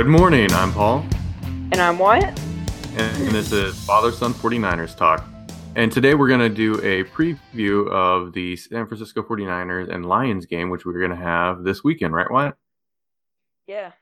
Good 0.00 0.08
morning. 0.08 0.50
I'm 0.52 0.72
Paul. 0.72 1.04
And 1.42 1.76
I'm 1.76 1.98
Wyatt. 1.98 2.40
And 2.96 3.28
this 3.32 3.52
is 3.52 3.78
Father 3.84 4.10
Son 4.10 4.32
49ers 4.32 4.96
Talk. 4.96 5.22
And 5.76 5.92
today 5.92 6.14
we're 6.14 6.26
going 6.26 6.40
to 6.40 6.48
do 6.48 6.76
a 6.76 7.04
preview 7.04 7.86
of 7.90 8.32
the 8.32 8.56
San 8.56 8.86
Francisco 8.86 9.22
49ers 9.22 9.92
and 9.92 10.06
Lions 10.06 10.46
game, 10.46 10.70
which 10.70 10.86
we're 10.86 10.98
going 10.98 11.10
to 11.10 11.22
have 11.22 11.64
this 11.64 11.84
weekend, 11.84 12.14
right, 12.14 12.30
Wyatt? 12.30 12.54
Yeah. 13.66 13.92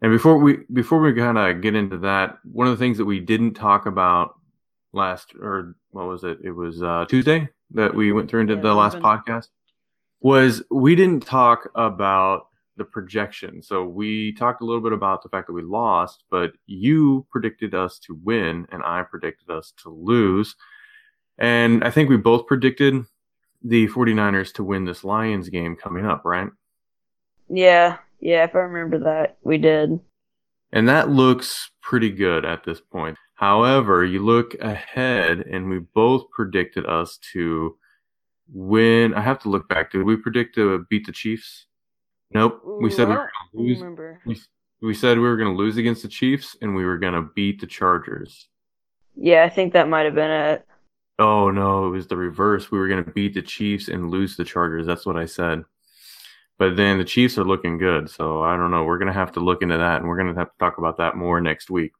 And 0.00 0.10
before 0.10 0.38
we 0.38 0.60
before 0.72 0.98
we 0.98 1.12
kind 1.12 1.36
of 1.36 1.60
get 1.60 1.74
into 1.74 1.98
that, 1.98 2.38
one 2.50 2.66
of 2.66 2.72
the 2.72 2.82
things 2.82 2.96
that 2.96 3.04
we 3.04 3.20
didn't 3.20 3.52
talk 3.52 3.84
about 3.84 4.32
last 4.94 5.34
or 5.38 5.76
what 5.90 6.06
was 6.06 6.24
it? 6.24 6.38
It 6.42 6.52
was 6.52 6.82
uh, 6.82 7.04
Tuesday 7.06 7.50
that 7.72 7.94
we 7.94 8.12
went 8.12 8.30
through 8.30 8.40
into 8.40 8.54
Yeah, 8.54 8.62
the 8.62 8.74
last 8.74 8.96
podcast 8.96 9.48
was 10.22 10.62
we 10.70 10.94
didn't 10.94 11.26
talk 11.26 11.68
about 11.74 12.46
the 12.76 12.84
projection. 12.84 13.62
So 13.62 13.84
we 13.84 14.32
talked 14.32 14.62
a 14.62 14.64
little 14.64 14.82
bit 14.82 14.92
about 14.92 15.22
the 15.22 15.28
fact 15.28 15.46
that 15.46 15.52
we 15.52 15.62
lost, 15.62 16.24
but 16.30 16.52
you 16.66 17.26
predicted 17.30 17.74
us 17.74 17.98
to 18.00 18.18
win 18.22 18.66
and 18.70 18.82
I 18.82 19.02
predicted 19.02 19.50
us 19.50 19.72
to 19.82 19.90
lose. 19.90 20.56
And 21.38 21.84
I 21.84 21.90
think 21.90 22.08
we 22.08 22.16
both 22.16 22.46
predicted 22.46 23.04
the 23.62 23.88
49ers 23.88 24.52
to 24.54 24.64
win 24.64 24.84
this 24.84 25.04
Lions 25.04 25.48
game 25.48 25.76
coming 25.76 26.04
up, 26.04 26.24
right? 26.24 26.48
Yeah. 27.48 27.98
Yeah, 28.20 28.44
if 28.44 28.54
I 28.54 28.60
remember 28.60 28.98
that, 29.00 29.36
we 29.42 29.58
did. 29.58 30.00
And 30.72 30.88
that 30.88 31.10
looks 31.10 31.70
pretty 31.82 32.10
good 32.10 32.44
at 32.44 32.64
this 32.64 32.80
point. 32.80 33.16
However, 33.34 34.04
you 34.04 34.24
look 34.24 34.54
ahead 34.60 35.40
and 35.40 35.68
we 35.68 35.80
both 35.80 36.30
predicted 36.30 36.86
us 36.86 37.18
to 37.32 37.76
win. 38.52 39.14
I 39.14 39.20
have 39.20 39.40
to 39.40 39.48
look 39.48 39.68
back. 39.68 39.92
Did 39.92 40.04
we 40.04 40.16
predict 40.16 40.54
to 40.54 40.86
beat 40.88 41.06
the 41.06 41.12
Chiefs? 41.12 41.66
Nope. 42.34 42.60
we 42.64 42.90
said 42.90 43.08
we 43.08 43.14
were 43.14 43.30
going 43.52 43.76
to 43.78 43.84
lose. 43.86 44.16
We, 44.26 44.40
we 44.82 44.94
said 44.94 45.18
we 45.18 45.24
were 45.24 45.36
going 45.36 45.52
to 45.52 45.56
lose 45.56 45.76
against 45.76 46.02
the 46.02 46.08
Chiefs 46.08 46.56
and 46.60 46.74
we 46.74 46.84
were 46.84 46.98
going 46.98 47.14
to 47.14 47.30
beat 47.34 47.60
the 47.60 47.66
Chargers. 47.66 48.48
Yeah, 49.16 49.44
I 49.44 49.48
think 49.48 49.72
that 49.72 49.88
might 49.88 50.04
have 50.04 50.14
been 50.14 50.30
it. 50.30 50.66
Oh 51.18 51.50
no, 51.50 51.86
it 51.86 51.90
was 51.90 52.08
the 52.08 52.16
reverse. 52.16 52.70
We 52.70 52.78
were 52.78 52.88
going 52.88 53.04
to 53.04 53.10
beat 53.12 53.34
the 53.34 53.42
Chiefs 53.42 53.88
and 53.88 54.10
lose 54.10 54.36
the 54.36 54.44
Chargers. 54.44 54.86
That's 54.86 55.06
what 55.06 55.16
I 55.16 55.26
said. 55.26 55.64
But 56.58 56.76
then 56.76 56.98
the 56.98 57.04
Chiefs 57.04 57.38
are 57.38 57.44
looking 57.44 57.78
good, 57.78 58.10
so 58.10 58.42
I 58.42 58.56
don't 58.56 58.70
know. 58.70 58.84
We're 58.84 58.98
going 58.98 59.12
to 59.12 59.18
have 59.18 59.32
to 59.32 59.40
look 59.40 59.62
into 59.62 59.76
that, 59.76 60.00
and 60.00 60.08
we're 60.08 60.16
going 60.16 60.32
to 60.32 60.38
have 60.40 60.52
to 60.52 60.58
talk 60.58 60.78
about 60.78 60.98
that 60.98 61.16
more 61.16 61.40
next 61.40 61.70
week. 61.70 61.92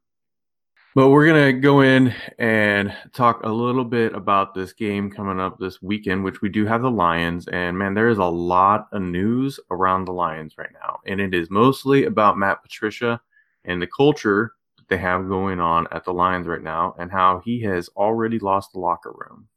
But 0.96 1.08
we're 1.08 1.26
going 1.26 1.52
to 1.52 1.60
go 1.60 1.80
in 1.80 2.14
and 2.38 2.94
talk 3.12 3.42
a 3.42 3.48
little 3.48 3.84
bit 3.84 4.14
about 4.14 4.54
this 4.54 4.72
game 4.72 5.10
coming 5.10 5.40
up 5.40 5.58
this 5.58 5.82
weekend, 5.82 6.22
which 6.22 6.40
we 6.40 6.48
do 6.48 6.66
have 6.66 6.82
the 6.82 6.90
Lions. 6.90 7.48
And 7.48 7.76
man, 7.76 7.94
there 7.94 8.08
is 8.08 8.18
a 8.18 8.24
lot 8.24 8.86
of 8.92 9.02
news 9.02 9.58
around 9.72 10.04
the 10.04 10.12
Lions 10.12 10.56
right 10.56 10.72
now, 10.72 11.00
and 11.04 11.20
it 11.20 11.34
is 11.34 11.50
mostly 11.50 12.04
about 12.04 12.38
Matt 12.38 12.62
Patricia 12.62 13.20
and 13.64 13.82
the 13.82 13.88
culture 13.88 14.52
that 14.76 14.88
they 14.88 14.98
have 14.98 15.26
going 15.26 15.58
on 15.58 15.88
at 15.90 16.04
the 16.04 16.12
Lions 16.12 16.46
right 16.46 16.62
now, 16.62 16.94
and 16.96 17.10
how 17.10 17.42
he 17.44 17.60
has 17.62 17.88
already 17.96 18.38
lost 18.38 18.72
the 18.72 18.78
locker 18.78 19.10
room. 19.12 19.48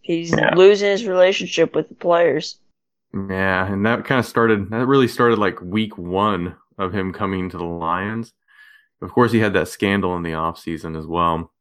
He's 0.00 0.30
Yeah. 0.30 0.54
losing 0.54 0.88
his 0.88 1.06
relationship 1.06 1.74
with 1.74 1.90
the 1.90 1.96
players. 1.96 2.60
Yeah, 3.12 3.70
and 3.70 3.84
that 3.84 4.06
kind 4.06 4.20
of 4.20 4.24
started, 4.24 4.70
that 4.70 4.86
really 4.86 5.08
started 5.08 5.38
like 5.38 5.60
week 5.60 5.98
one 5.98 6.56
of 6.78 6.94
him 6.94 7.12
coming 7.12 7.50
to 7.50 7.58
the 7.58 7.64
Lions. 7.64 8.32
Of 9.00 9.12
course, 9.12 9.32
he 9.32 9.38
had 9.38 9.52
that 9.52 9.68
scandal 9.68 10.16
in 10.16 10.22
the 10.22 10.32
offseason 10.32 10.98
as 10.98 11.06
well, 11.06 11.52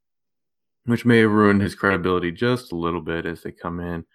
which 0.86 1.06
may 1.06 1.20
have 1.20 1.32
ruined 1.32 1.62
his 1.62 1.76
credibility 1.76 2.32
just 2.32 2.72
a 2.72 2.76
little 2.76 3.02
bit 3.02 3.26
as 3.26 3.44
they 3.44 3.52
come 3.52 3.80
in. 3.80 4.06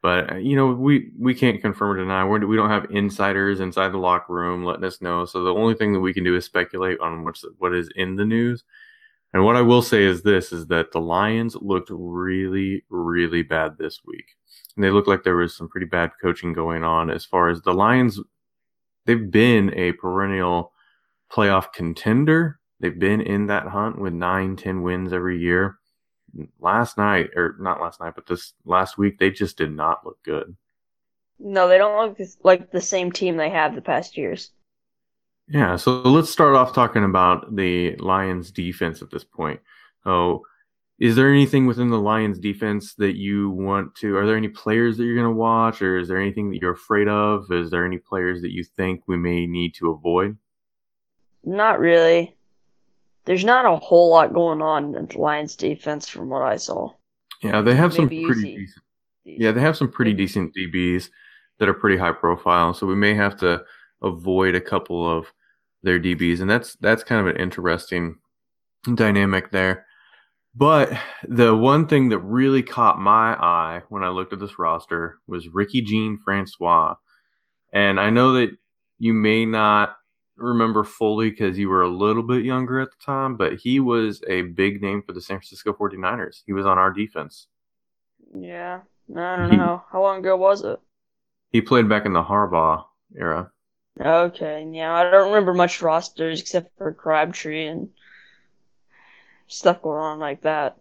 But, 0.00 0.32
uh, 0.32 0.36
you 0.36 0.56
know, 0.56 0.72
we, 0.72 1.10
we 1.16 1.34
can't 1.34 1.60
confirm 1.60 1.92
or 1.92 1.96
deny. 1.96 2.24
We're, 2.24 2.44
we 2.44 2.56
don't 2.56 2.70
have 2.70 2.90
insiders 2.90 3.60
inside 3.60 3.90
the 3.90 3.98
locker 3.98 4.32
room 4.34 4.64
letting 4.64 4.84
us 4.84 5.00
know. 5.00 5.24
So 5.24 5.44
the 5.44 5.54
only 5.54 5.74
thing 5.74 5.92
that 5.92 6.00
we 6.00 6.12
can 6.12 6.24
do 6.24 6.34
is 6.34 6.44
speculate 6.44 6.98
on 7.00 7.24
what's, 7.24 7.44
what 7.58 7.72
is 7.72 7.88
in 7.94 8.16
the 8.16 8.24
news. 8.24 8.64
And 9.32 9.44
what 9.44 9.56
I 9.56 9.62
will 9.62 9.80
say 9.80 10.02
is 10.02 10.22
this 10.22 10.52
is 10.52 10.66
that 10.66 10.92
the 10.92 11.00
Lions 11.00 11.56
looked 11.56 11.88
really, 11.90 12.84
really 12.90 13.42
bad 13.42 13.78
this 13.78 14.00
week. 14.04 14.26
And 14.76 14.84
they 14.84 14.90
looked 14.90 15.08
like 15.08 15.22
there 15.22 15.36
was 15.36 15.56
some 15.56 15.68
pretty 15.68 15.86
bad 15.86 16.10
coaching 16.20 16.52
going 16.52 16.82
on 16.82 17.08
as 17.08 17.24
far 17.24 17.48
as 17.48 17.62
the 17.62 17.72
Lions. 17.72 18.18
They've 19.06 19.30
been 19.30 19.72
a 19.74 19.92
perennial 19.92 20.72
playoff 21.30 21.72
contender. 21.72 22.58
They've 22.82 22.98
been 22.98 23.20
in 23.20 23.46
that 23.46 23.68
hunt 23.68 24.00
with 24.00 24.12
nine, 24.12 24.56
ten 24.56 24.82
wins 24.82 25.12
every 25.12 25.38
year. 25.38 25.78
Last 26.58 26.98
night, 26.98 27.30
or 27.36 27.54
not 27.60 27.80
last 27.80 28.00
night, 28.00 28.14
but 28.16 28.26
this 28.26 28.54
last 28.64 28.98
week, 28.98 29.18
they 29.18 29.30
just 29.30 29.56
did 29.56 29.70
not 29.70 30.04
look 30.04 30.20
good. 30.24 30.56
No, 31.38 31.68
they 31.68 31.78
don't 31.78 31.96
look 31.96 32.18
like 32.42 32.72
the 32.72 32.80
same 32.80 33.12
team 33.12 33.36
they 33.36 33.50
have 33.50 33.76
the 33.76 33.82
past 33.82 34.16
years. 34.16 34.50
Yeah, 35.48 35.76
so 35.76 36.02
let's 36.02 36.30
start 36.30 36.56
off 36.56 36.74
talking 36.74 37.04
about 37.04 37.54
the 37.54 37.94
Lions 37.96 38.50
defense 38.50 39.00
at 39.00 39.10
this 39.10 39.24
point. 39.24 39.60
Oh, 40.04 40.42
is 40.98 41.14
there 41.14 41.30
anything 41.30 41.66
within 41.66 41.90
the 41.90 42.00
Lions 42.00 42.40
defense 42.40 42.94
that 42.94 43.16
you 43.16 43.50
want 43.50 43.94
to? 43.96 44.16
Are 44.16 44.26
there 44.26 44.36
any 44.36 44.48
players 44.48 44.96
that 44.96 45.04
you're 45.04 45.14
going 45.14 45.32
to 45.32 45.38
watch, 45.38 45.82
or 45.82 45.98
is 45.98 46.08
there 46.08 46.20
anything 46.20 46.50
that 46.50 46.60
you're 46.60 46.72
afraid 46.72 47.06
of? 47.06 47.44
Is 47.50 47.70
there 47.70 47.86
any 47.86 47.98
players 47.98 48.42
that 48.42 48.52
you 48.52 48.64
think 48.64 49.02
we 49.06 49.16
may 49.16 49.46
need 49.46 49.74
to 49.74 49.90
avoid? 49.90 50.36
Not 51.44 51.78
really. 51.78 52.36
There's 53.24 53.44
not 53.44 53.64
a 53.64 53.76
whole 53.76 54.10
lot 54.10 54.34
going 54.34 54.62
on 54.62 54.94
in 54.94 55.06
the 55.06 55.18
Lions 55.18 55.56
defense 55.56 56.08
from 56.08 56.28
what 56.28 56.42
I 56.42 56.56
saw. 56.56 56.90
Yeah, 57.42 57.60
they 57.60 57.74
have 57.74 57.92
some 57.92 58.08
pretty 58.08 58.56
decent. 58.56 58.84
Yeah, 59.24 59.52
they 59.52 59.60
have 59.60 59.76
some 59.76 59.90
pretty 59.90 60.12
Maybe. 60.12 60.24
decent 60.24 60.54
DBs 60.54 61.08
that 61.58 61.68
are 61.68 61.74
pretty 61.74 61.96
high 61.96 62.12
profile. 62.12 62.74
So 62.74 62.86
we 62.86 62.96
may 62.96 63.14
have 63.14 63.36
to 63.38 63.64
avoid 64.02 64.54
a 64.54 64.60
couple 64.60 65.08
of 65.08 65.32
their 65.82 66.00
DBs, 66.00 66.40
and 66.40 66.50
that's 66.50 66.74
that's 66.76 67.04
kind 67.04 67.20
of 67.20 67.34
an 67.34 67.40
interesting 67.40 68.16
dynamic 68.94 69.50
there. 69.52 69.86
But 70.54 70.92
the 71.26 71.56
one 71.56 71.86
thing 71.86 72.10
that 72.10 72.18
really 72.18 72.62
caught 72.62 72.98
my 72.98 73.34
eye 73.34 73.82
when 73.88 74.04
I 74.04 74.08
looked 74.08 74.32
at 74.32 74.40
this 74.40 74.58
roster 74.58 75.18
was 75.26 75.48
Ricky 75.48 75.80
Jean 75.80 76.18
Francois. 76.22 76.94
And 77.72 77.98
I 77.98 78.10
know 78.10 78.34
that 78.34 78.50
you 78.98 79.14
may 79.14 79.46
not 79.46 79.96
remember 80.36 80.84
fully 80.84 81.30
because 81.30 81.58
you 81.58 81.68
were 81.68 81.82
a 81.82 81.88
little 81.88 82.22
bit 82.22 82.44
younger 82.44 82.80
at 82.80 82.90
the 82.90 83.04
time, 83.04 83.36
but 83.36 83.54
he 83.54 83.80
was 83.80 84.22
a 84.28 84.42
big 84.42 84.80
name 84.82 85.02
for 85.06 85.12
the 85.12 85.20
San 85.20 85.36
Francisco 85.38 85.72
49ers. 85.72 86.42
He 86.46 86.52
was 86.52 86.66
on 86.66 86.78
our 86.78 86.90
defense. 86.90 87.48
Yeah. 88.34 88.80
I 89.14 89.36
don't 89.36 89.50
He- 89.50 89.56
know. 89.56 89.82
How 89.92 90.02
long 90.02 90.18
ago 90.20 90.36
was 90.36 90.62
it? 90.64 90.80
He 91.50 91.60
played 91.60 91.88
back 91.88 92.06
in 92.06 92.12
the 92.14 92.22
Harbaugh 92.22 92.84
era. 93.16 93.50
Okay, 94.00 94.66
yeah, 94.72 94.94
I 94.94 95.10
don't 95.10 95.28
remember 95.28 95.52
much 95.52 95.82
rosters 95.82 96.40
except 96.40 96.74
for 96.78 96.94
Crabtree 96.94 97.66
and 97.66 97.90
stuff 99.48 99.82
going 99.82 100.00
on 100.00 100.18
like 100.18 100.40
that. 100.42 100.78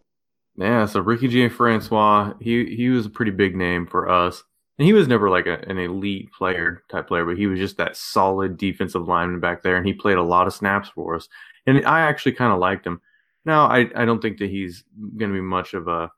Yeah, 0.56 0.86
so 0.86 1.02
Ricky 1.02 1.28
J. 1.28 1.50
Francois, 1.50 2.34
he 2.40 2.74
he 2.74 2.88
was 2.90 3.06
a 3.06 3.10
pretty 3.10 3.32
big 3.32 3.54
name 3.56 3.86
for 3.86 4.08
us. 4.08 4.44
And 4.82 4.88
he 4.88 4.94
was 4.94 5.08
never 5.08 5.30
like 5.30 5.46
a, 5.46 5.60
an 5.70 5.78
elite 5.78 6.32
player 6.32 6.82
type 6.90 7.08
player, 7.08 7.24
but 7.24 7.38
he 7.38 7.46
was 7.46 7.60
just 7.60 7.78
that 7.78 7.96
solid 7.96 8.58
defensive 8.58 9.08
lineman 9.08 9.40
back 9.40 9.62
there, 9.62 9.78
and 9.78 9.86
he 9.86 9.94
played 9.94 10.18
a 10.18 10.24
lot 10.24 10.48
of 10.48 10.56
snaps 10.56 10.90
for 10.90 11.14
us. 11.14 11.30
And 11.68 11.86
I 11.86 12.00
actually 12.00 12.32
kind 12.32 12.52
of 12.52 12.58
liked 12.58 12.88
him. 12.88 13.00
Now, 13.46 13.68
I, 13.68 13.92
I 13.96 14.06
don't 14.06 14.24
think 14.24 14.40
that 14.40 14.50
he's 14.50 14.84
going 15.18 15.30
to 15.30 15.38
be 15.38 15.40
much 15.40 15.76
of 15.76 15.88
a 15.88 16.10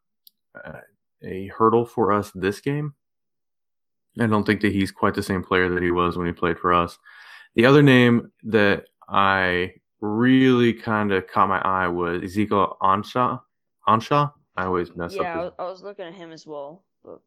uh, 0.64 0.80
a 1.22 1.48
hurdle 1.48 1.86
for 1.86 2.14
us 2.14 2.32
this 2.36 2.62
game. 2.62 2.94
I 4.18 4.28
don't 4.28 4.46
think 4.46 4.62
that 4.62 4.72
he's 4.72 4.94
quite 4.94 5.16
the 5.16 5.24
same 5.24 5.44
player 5.44 5.68
that 5.68 5.84
he 5.84 5.92
was 5.92 6.18
when 6.18 6.28
he 6.28 6.32
played 6.32 6.58
for 6.58 6.74
us. 6.74 6.98
The 7.56 7.66
other 7.66 7.84
name 7.84 8.32
that 8.44 8.86
I 9.10 9.74
really 10.00 10.72
kind 10.72 11.12
of 11.12 11.28
caught 11.28 11.50
my 11.50 11.60
eye 11.60 11.90
was 11.90 12.24
Ezekiel 12.24 12.78
Anshaw. 12.82 13.42
Anshaw? 13.90 14.32
I 14.56 14.64
always 14.64 14.96
mess 14.96 15.16
Yeah, 15.16 15.24
up 15.24 15.44
his 15.44 15.52
I 15.60 15.64
was 15.64 15.84
looking 15.84 16.06
at 16.06 16.14
him 16.14 16.32
as 16.32 16.48
well. 16.48 16.86
But 17.04 17.20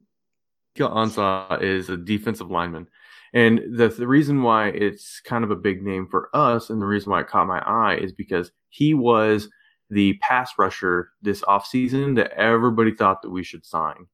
Ezekiel 0.76 0.90
Ansah 0.90 1.62
is 1.62 1.88
a 1.88 1.96
defensive 1.96 2.50
lineman. 2.50 2.87
And 3.32 3.61
the, 3.76 3.88
the 3.88 4.06
reason 4.06 4.43
why 4.43 4.69
it's 4.69 5.20
kind 5.20 5.44
of 5.44 5.50
a 5.50 5.56
big 5.56 5.82
name 5.82 6.06
for 6.06 6.31
us 6.34 6.70
and 6.70 6.81
the 6.81 6.87
reason 6.87 7.11
why 7.11 7.20
it 7.20 7.28
caught 7.28 7.46
my 7.46 7.61
eye 7.61 7.96
is 7.96 8.12
because 8.12 8.52
he 8.69 8.94
was 8.94 9.49
the 9.90 10.14
pass 10.14 10.52
rusher 10.58 11.11
this 11.23 11.43
offseason 11.43 12.17
that 12.17 12.32
everybody 12.32 12.93
thought 12.93 13.23
that 13.23 13.31
we 13.31 13.43
should 13.43 13.64
sign. 13.64 14.06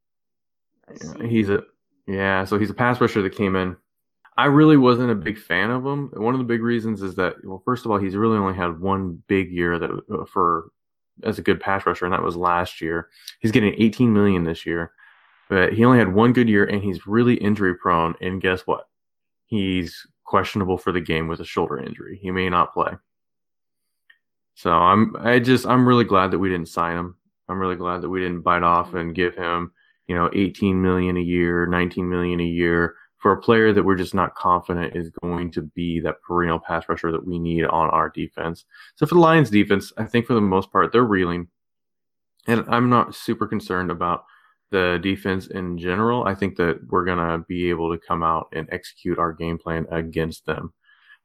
Yeah. 0.88 1.26
He's 1.26 1.48
a 1.48 1.62
yeah, 2.06 2.44
so 2.44 2.58
he's 2.58 2.70
a 2.70 2.74
pass 2.74 3.00
rusher 3.00 3.22
that 3.22 3.36
came 3.36 3.54
in. 3.54 3.76
I 4.36 4.46
really 4.46 4.76
wasn't 4.76 5.12
a 5.12 5.14
big 5.14 5.38
fan 5.38 5.70
of 5.70 5.86
him. 5.86 6.10
One 6.14 6.34
of 6.34 6.38
the 6.38 6.44
big 6.44 6.62
reasons 6.62 7.00
is 7.02 7.14
that 7.14 7.36
well, 7.44 7.62
first 7.64 7.84
of 7.84 7.90
all, 7.90 7.98
he's 7.98 8.16
really 8.16 8.38
only 8.38 8.54
had 8.54 8.80
one 8.80 9.22
big 9.28 9.52
year 9.52 9.78
that 9.78 9.90
uh, 9.90 10.24
for 10.26 10.70
as 11.22 11.38
a 11.38 11.42
good 11.42 11.60
pass 11.60 11.86
rusher, 11.86 12.04
and 12.04 12.12
that 12.12 12.22
was 12.22 12.36
last 12.36 12.80
year. 12.80 13.08
He's 13.40 13.52
getting 13.52 13.74
18 13.78 14.12
million 14.12 14.44
this 14.44 14.66
year, 14.66 14.92
but 15.52 15.75
he 15.75 15.84
only 15.84 15.99
had 15.99 16.14
one 16.14 16.32
good 16.32 16.49
year, 16.49 16.64
and 16.64 16.82
he's 16.82 17.06
really 17.06 17.34
injury 17.34 17.75
prone. 17.75 18.14
And 18.22 18.40
guess 18.40 18.62
what? 18.62 18.88
He's 19.44 20.06
questionable 20.25 20.78
for 20.78 20.93
the 20.93 21.00
game 21.00 21.28
with 21.28 21.40
a 21.40 21.44
shoulder 21.44 21.78
injury. 21.78 22.19
He 22.22 22.31
may 22.31 22.49
not 22.49 22.72
play. 22.72 22.93
So 24.54 24.72
I'm 24.72 25.14
I 25.20 25.40
just 25.40 25.66
I'm 25.66 25.87
really 25.87 26.04
glad 26.04 26.31
that 26.31 26.38
we 26.38 26.49
didn't 26.49 26.70
sign 26.70 26.96
him. 26.96 27.16
I'm 27.50 27.58
really 27.58 27.76
glad 27.76 28.00
that 28.00 28.08
we 28.08 28.19
didn't 28.19 28.40
bite 28.40 28.62
off 28.62 28.94
and 28.94 29.14
give 29.14 29.34
him, 29.34 29.72
you 30.06 30.14
know, 30.14 30.31
18 30.32 30.81
million 30.81 31.19
a 31.19 31.20
year, 31.20 31.66
19 31.66 32.08
million 32.08 32.40
a 32.40 32.44
year 32.44 32.94
for 33.19 33.32
a 33.32 33.40
player 33.43 33.75
that 33.75 33.82
we're 33.82 33.94
just 33.94 34.14
not 34.14 34.34
confident 34.34 34.96
is 34.96 35.10
going 35.22 35.50
to 35.50 35.60
be 35.60 36.00
that 36.00 36.22
perennial 36.22 36.60
pass 36.60 36.88
rusher 36.88 37.12
that 37.12 37.26
we 37.26 37.38
need 37.38 37.66
on 37.66 37.90
our 37.90 38.08
defense. 38.08 38.64
So 38.94 39.05
for 39.05 39.16
the 39.16 39.20
Lions 39.20 39.50
defense, 39.50 39.93
I 39.98 40.05
think 40.05 40.25
for 40.25 40.32
the 40.32 40.40
most 40.40 40.72
part 40.72 40.93
they're 40.93 41.05
reeling. 41.05 41.48
And 42.46 42.64
I'm 42.69 42.88
not 42.88 43.14
super 43.14 43.46
concerned 43.46 43.90
about 43.90 44.25
the 44.72 44.98
defense 45.00 45.46
in 45.46 45.78
general. 45.78 46.24
I 46.24 46.34
think 46.34 46.56
that 46.56 46.80
we're 46.88 47.04
going 47.04 47.19
to 47.19 47.44
be 47.46 47.70
able 47.70 47.92
to 47.92 48.04
come 48.04 48.24
out 48.24 48.48
and 48.52 48.69
execute 48.72 49.19
our 49.19 49.32
game 49.32 49.58
plan 49.58 49.86
against 49.92 50.44
them. 50.46 50.72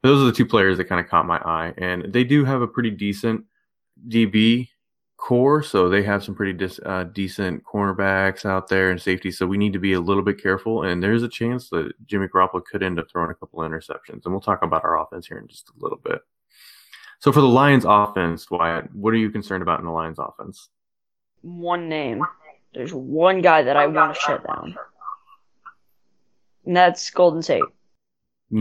Those 0.02 0.22
are 0.22 0.26
the 0.26 0.32
two 0.32 0.46
players 0.46 0.76
that 0.76 0.84
kind 0.84 1.00
of 1.00 1.10
caught 1.10 1.26
my 1.26 1.38
eye. 1.38 1.74
And 1.76 2.12
they 2.12 2.22
do 2.22 2.44
have 2.44 2.62
a 2.62 2.68
pretty 2.68 2.90
decent 2.90 3.44
DB 4.08 4.68
corps, 5.16 5.64
so 5.64 5.88
they 5.88 6.04
have 6.04 6.22
some 6.22 6.36
pretty 6.36 6.52
dis, 6.52 6.78
uh, 6.86 7.04
decent 7.12 7.64
cornerbacks 7.64 8.44
out 8.44 8.68
there 8.68 8.90
and 8.90 9.02
safety. 9.02 9.32
So 9.32 9.46
we 9.46 9.58
need 9.58 9.72
to 9.72 9.80
be 9.80 9.94
a 9.94 10.00
little 10.00 10.22
bit 10.22 10.40
careful. 10.40 10.84
And 10.84 11.02
there's 11.02 11.24
a 11.24 11.28
chance 11.28 11.68
that 11.70 11.90
Jimmy 12.06 12.28
Garoppolo 12.28 12.62
could 12.64 12.84
end 12.84 13.00
up 13.00 13.06
throwing 13.10 13.30
a 13.30 13.34
couple 13.34 13.60
of 13.60 13.68
interceptions. 13.68 14.24
And 14.24 14.32
we'll 14.32 14.40
talk 14.40 14.62
about 14.62 14.84
our 14.84 15.02
offense 15.02 15.26
here 15.26 15.38
in 15.38 15.48
just 15.48 15.70
a 15.70 15.82
little 15.82 15.98
bit. 15.98 16.20
So 17.20 17.32
for 17.32 17.40
the 17.40 17.48
Lions 17.48 17.84
offense, 17.84 18.48
Wyatt, 18.48 18.94
what 18.94 19.12
are 19.12 19.16
you 19.16 19.30
concerned 19.30 19.62
about 19.62 19.80
in 19.80 19.86
the 19.86 19.90
Lions 19.90 20.20
offense? 20.20 20.68
One 21.42 21.88
name. 21.88 22.22
There's 22.74 22.92
one 22.92 23.40
guy 23.40 23.62
that 23.62 23.76
I 23.76 23.86
want 23.86 24.14
to 24.14 24.20
shut 24.20 24.46
down. 24.46 24.76
And 26.66 26.76
that's 26.76 27.10
Golden 27.10 27.42
Tate. 27.42 27.62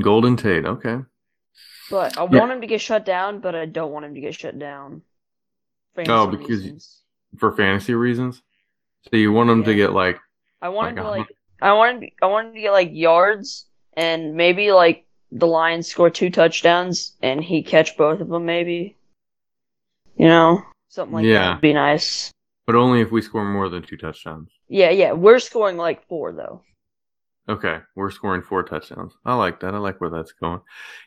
Golden 0.02 0.38
Tate, 0.38 0.66
okay. 0.66 1.00
But 1.90 2.18
I 2.18 2.24
yeah. 2.24 2.40
want 2.40 2.52
him 2.52 2.62
to 2.62 2.68
get 2.68 2.82
shut 2.82 3.06
down, 3.06 3.40
but 3.40 3.56
I 3.56 3.66
don't 3.66 3.92
want 3.92 4.06
him 4.06 4.16
to 4.16 4.22
get 4.22 4.36
shut 4.36 4.58
down. 4.58 5.02
oh, 5.98 6.28
because 6.28 6.64
reasons. 6.64 7.02
for 7.38 7.56
fantasy 7.56 7.94
reasons. 7.94 8.42
So 9.10 9.18
you 9.18 9.32
want 9.32 9.50
him 9.50 9.60
yeah. 9.60 9.66
to 9.66 9.76
get 9.76 9.94
like. 9.94 10.20
I 10.62 10.70
want 10.70 10.96
like 10.96 10.98
him 10.98 11.04
to 11.04 11.10
like. 11.10 11.28
I 11.62 11.74
want 11.74 12.04
him. 12.04 12.10
I 12.22 12.26
want 12.28 12.48
him 12.48 12.54
to 12.56 12.62
get 12.62 12.72
like 12.72 12.90
yards 12.92 13.66
and 13.94 14.36
maybe 14.36 14.72
like 14.72 15.06
the 15.32 15.48
Lions 15.48 15.88
score 15.88 16.10
two 16.10 16.30
touchdowns 16.30 17.14
and 17.22 17.44
he 17.44 17.64
catch 17.64 17.98
both 17.98 18.20
of 18.20 18.28
them. 18.30 18.46
Maybe. 18.46 18.98
You 20.16 20.28
know, 20.28 20.64
something 20.90 21.14
like 21.14 21.26
yeah. 21.26 21.40
that 21.40 21.54
would 21.56 21.62
be 21.62 21.74
nice. 21.74 22.32
But 22.68 22.76
only 22.76 23.02
if 23.02 23.12
we 23.12 23.22
score 23.22 23.46
more 23.46 23.70
than 23.70 23.82
two 23.82 23.98
touchdowns. 23.98 24.50
Yeah, 24.68 24.90
yeah. 24.92 25.14
We're 25.14 25.40
scoring 25.40 25.78
like 25.78 26.06
four 26.08 26.34
though. 26.34 26.62
Okay, 27.50 27.80
we're 27.96 28.12
scoring 28.12 28.42
four 28.42 28.62
touchdowns. 28.64 29.14
I 29.26 29.34
like 29.36 29.62
that. 29.62 29.74
I 29.74 29.78
like 29.78 30.02
where 30.02 30.10
that's 30.10 30.34
going. 30.34 30.60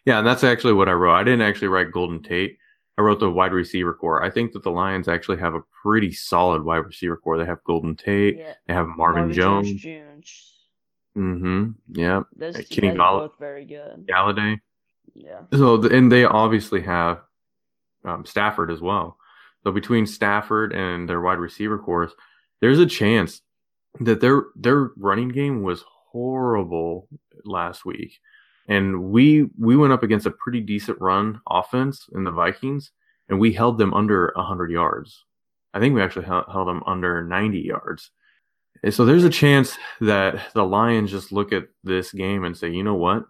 Yeah, 0.06 0.18
and 0.18 0.26
that's 0.26 0.42
actually 0.42 0.72
what 0.72 0.88
I 0.88 0.92
wrote. 0.92 1.14
I 1.14 1.22
didn't 1.22 1.42
actually 1.42 1.68
write 1.68 1.92
Golden 1.92 2.22
Tate. 2.22 2.56
I 2.96 3.02
wrote 3.02 3.20
the 3.20 3.30
wide 3.30 3.52
receiver 3.52 3.92
corps. 3.92 4.24
I 4.24 4.30
think 4.30 4.52
that 4.52 4.62
the 4.62 4.70
Lions 4.70 5.06
actually 5.06 5.36
have 5.38 5.54
a 5.54 5.60
pretty 5.82 6.12
solid 6.12 6.64
wide 6.64 6.78
receiver 6.86 7.18
corps. 7.18 7.36
They 7.36 7.44
have 7.44 7.62
Golden 7.64 7.94
Tate. 7.94 8.38
Yeah. 8.38 8.54
They 8.66 8.72
have 8.72 8.86
Marvin, 8.88 9.24
Marvin 9.24 9.34
Jones. 9.34 9.72
Jones. 9.74 10.54
Mm-hmm. 11.16 11.70
Yeah. 11.92 12.22
Those 12.36 12.56
two 12.56 12.80
Kenny 12.80 12.96
Gall- 12.96 13.20
both 13.20 13.38
very 13.38 13.66
good. 13.66 14.06
Golladay. 14.06 14.60
Yeah. 15.14 15.40
So 15.52 15.82
and 15.82 16.10
they 16.10 16.24
obviously 16.24 16.80
have 16.82 17.20
um, 18.04 18.24
Stafford 18.24 18.70
as 18.70 18.80
well. 18.80 19.18
So 19.64 19.72
between 19.72 20.06
Stafford 20.06 20.72
and 20.72 21.08
their 21.08 21.20
wide 21.20 21.38
receiver 21.38 21.78
corps, 21.78 22.12
there's 22.60 22.78
a 22.78 22.86
chance 22.86 23.42
that 24.00 24.20
their 24.20 24.44
their 24.56 24.90
running 24.96 25.28
game 25.28 25.62
was 25.62 25.84
horrible 26.10 27.08
last 27.44 27.84
week. 27.84 28.18
And 28.68 29.10
we 29.10 29.48
we 29.58 29.76
went 29.76 29.92
up 29.92 30.02
against 30.02 30.26
a 30.26 30.30
pretty 30.30 30.60
decent 30.60 31.00
run 31.00 31.40
offense 31.48 32.08
in 32.14 32.24
the 32.24 32.30
Vikings, 32.30 32.92
and 33.28 33.40
we 33.40 33.52
held 33.52 33.78
them 33.78 33.92
under 33.94 34.32
100 34.36 34.70
yards. 34.70 35.24
I 35.74 35.80
think 35.80 35.94
we 35.94 36.02
actually 36.02 36.26
held 36.26 36.68
them 36.68 36.82
under 36.86 37.22
90 37.22 37.58
yards. 37.58 38.10
And 38.82 38.94
so 38.94 39.04
there's 39.04 39.24
a 39.24 39.30
chance 39.30 39.76
that 40.00 40.52
the 40.54 40.64
Lions 40.64 41.10
just 41.10 41.32
look 41.32 41.52
at 41.52 41.64
this 41.84 42.12
game 42.12 42.44
and 42.44 42.56
say, 42.56 42.70
you 42.70 42.82
know 42.82 42.94
what? 42.94 43.24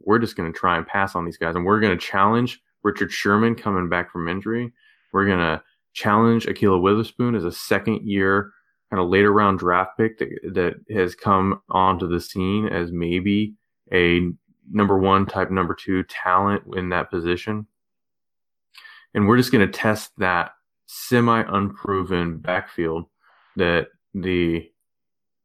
We're 0.00 0.18
just 0.18 0.36
going 0.36 0.52
to 0.52 0.58
try 0.58 0.76
and 0.76 0.86
pass 0.86 1.14
on 1.14 1.24
these 1.24 1.38
guys, 1.38 1.54
and 1.54 1.64
we're 1.64 1.80
going 1.80 1.96
to 1.96 2.06
challenge 2.06 2.60
Richard 2.82 3.12
Sherman 3.12 3.54
coming 3.54 3.88
back 3.88 4.10
from 4.10 4.28
injury. 4.28 4.72
We're 5.12 5.26
going 5.26 5.38
to 5.38 5.62
challenge 5.92 6.46
Ahkello 6.46 6.80
Witherspoon 6.80 7.34
as 7.34 7.44
a 7.44 7.52
second 7.52 8.08
year 8.08 8.52
kind 8.90 9.02
of 9.02 9.08
later 9.08 9.32
round 9.32 9.58
draft 9.58 9.96
pick 9.96 10.18
that, 10.18 10.28
that 10.54 10.74
has 10.94 11.14
come 11.14 11.60
onto 11.70 12.06
the 12.06 12.20
scene 12.20 12.66
as 12.66 12.92
maybe 12.92 13.54
a 13.92 14.30
number 14.70 14.98
one 14.98 15.26
type 15.26 15.50
number 15.50 15.74
two 15.74 16.02
talent 16.04 16.62
in 16.76 16.90
that 16.90 17.10
position. 17.10 17.66
And 19.14 19.26
we're 19.26 19.36
just 19.36 19.52
going 19.52 19.66
to 19.66 19.72
test 19.72 20.12
that 20.18 20.52
semi 20.86 21.42
unproven 21.48 22.38
backfield 22.38 23.06
that 23.56 23.88
the 24.14 24.70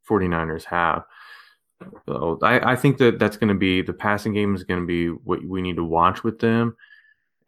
49ers 0.09 0.63
have. 0.65 1.03
So 2.07 2.39
I, 2.41 2.71
I 2.71 2.75
think 2.75 2.97
that 2.97 3.19
that's 3.19 3.37
going 3.37 3.49
to 3.49 3.55
be 3.55 3.81
the 3.81 3.93
passing 3.93 4.33
game 4.33 4.55
is 4.55 4.63
going 4.63 4.81
to 4.81 4.87
be 4.87 5.07
what 5.07 5.43
we 5.45 5.61
need 5.61 5.75
to 5.75 5.83
watch 5.83 6.23
with 6.23 6.39
them. 6.39 6.75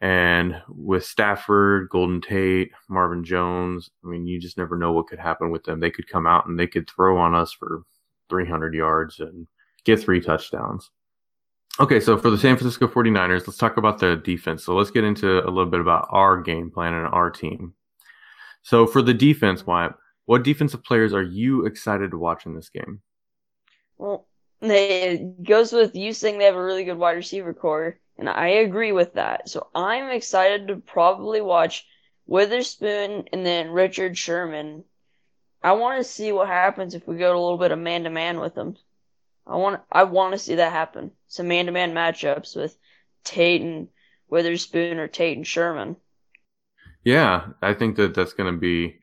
And 0.01 0.61
with 0.69 1.05
Stafford, 1.05 1.89
Golden 1.89 2.21
Tate, 2.21 2.71
Marvin 2.87 3.23
Jones, 3.23 3.89
I 4.03 4.07
mean, 4.07 4.25
you 4.25 4.39
just 4.39 4.57
never 4.57 4.77
know 4.77 4.93
what 4.93 5.07
could 5.07 5.19
happen 5.19 5.51
with 5.51 5.63
them. 5.63 5.79
They 5.79 5.91
could 5.91 6.07
come 6.07 6.25
out 6.25 6.47
and 6.47 6.57
they 6.57 6.67
could 6.67 6.89
throw 6.89 7.17
on 7.17 7.35
us 7.35 7.51
for 7.51 7.83
300 8.29 8.73
yards 8.73 9.19
and 9.19 9.45
get 9.83 9.99
three 9.99 10.21
touchdowns. 10.21 10.89
Okay, 11.79 11.99
so 11.99 12.17
for 12.17 12.29
the 12.29 12.37
San 12.37 12.57
Francisco 12.57 12.87
49ers, 12.87 13.47
let's 13.47 13.57
talk 13.57 13.77
about 13.77 13.99
the 13.99 14.17
defense. 14.17 14.63
So 14.63 14.75
let's 14.75 14.91
get 14.91 15.03
into 15.03 15.39
a 15.45 15.49
little 15.49 15.69
bit 15.69 15.79
about 15.79 16.07
our 16.11 16.41
game 16.41 16.71
plan 16.71 16.93
and 16.93 17.07
our 17.07 17.29
team. 17.29 17.73
So 18.63 18.85
for 18.85 19.01
the 19.01 19.13
defense, 19.13 19.65
Wyatt, 19.65 19.93
what 20.25 20.43
defensive 20.43 20.83
players 20.83 21.13
are 21.13 21.23
you 21.23 21.65
excited 21.65 22.11
to 22.11 22.17
watch 22.17 22.45
in 22.45 22.53
this 22.53 22.69
game? 22.69 23.01
Well, 23.97 24.27
it 24.61 25.43
goes 25.43 25.71
with 25.71 25.95
you 25.95 26.13
saying 26.13 26.37
they 26.37 26.45
have 26.45 26.55
a 26.55 26.63
really 26.63 26.83
good 26.83 26.97
wide 26.97 27.13
receiver 27.13 27.53
corps. 27.53 27.97
And 28.19 28.27
I 28.27 28.47
agree 28.47 28.91
with 28.91 29.13
that. 29.13 29.47
So 29.47 29.67
I'm 29.73 30.09
excited 30.09 30.67
to 30.67 30.75
probably 30.75 31.39
watch 31.39 31.87
Witherspoon 32.27 33.29
and 33.31 33.45
then 33.45 33.71
Richard 33.71 34.17
Sherman. 34.17 34.83
I 35.63 35.71
want 35.73 35.99
to 35.99 36.03
see 36.03 36.33
what 36.33 36.47
happens 36.47 36.93
if 36.93 37.07
we 37.07 37.17
go 37.17 37.31
a 37.31 37.39
little 37.39 37.57
bit 37.57 37.71
of 37.71 37.79
man 37.79 38.03
to 38.03 38.09
man 38.09 38.41
with 38.41 38.55
them. 38.55 38.75
I 39.47 39.55
want 39.55 39.81
I 39.89 40.03
want 40.03 40.33
to 40.33 40.37
see 40.37 40.55
that 40.55 40.73
happen. 40.73 41.11
Some 41.27 41.47
man 41.47 41.67
to 41.67 41.71
man 41.71 41.93
matchups 41.93 42.57
with 42.57 42.77
Tate 43.23 43.61
and 43.61 43.87
Witherspoon 44.29 44.99
or 44.99 45.07
Tate 45.07 45.37
and 45.37 45.47
Sherman. 45.47 45.95
Yeah, 47.05 47.47
I 47.61 47.73
think 47.73 47.95
that 47.95 48.13
that's 48.13 48.33
going 48.33 48.53
to 48.53 48.59
be 48.59 48.99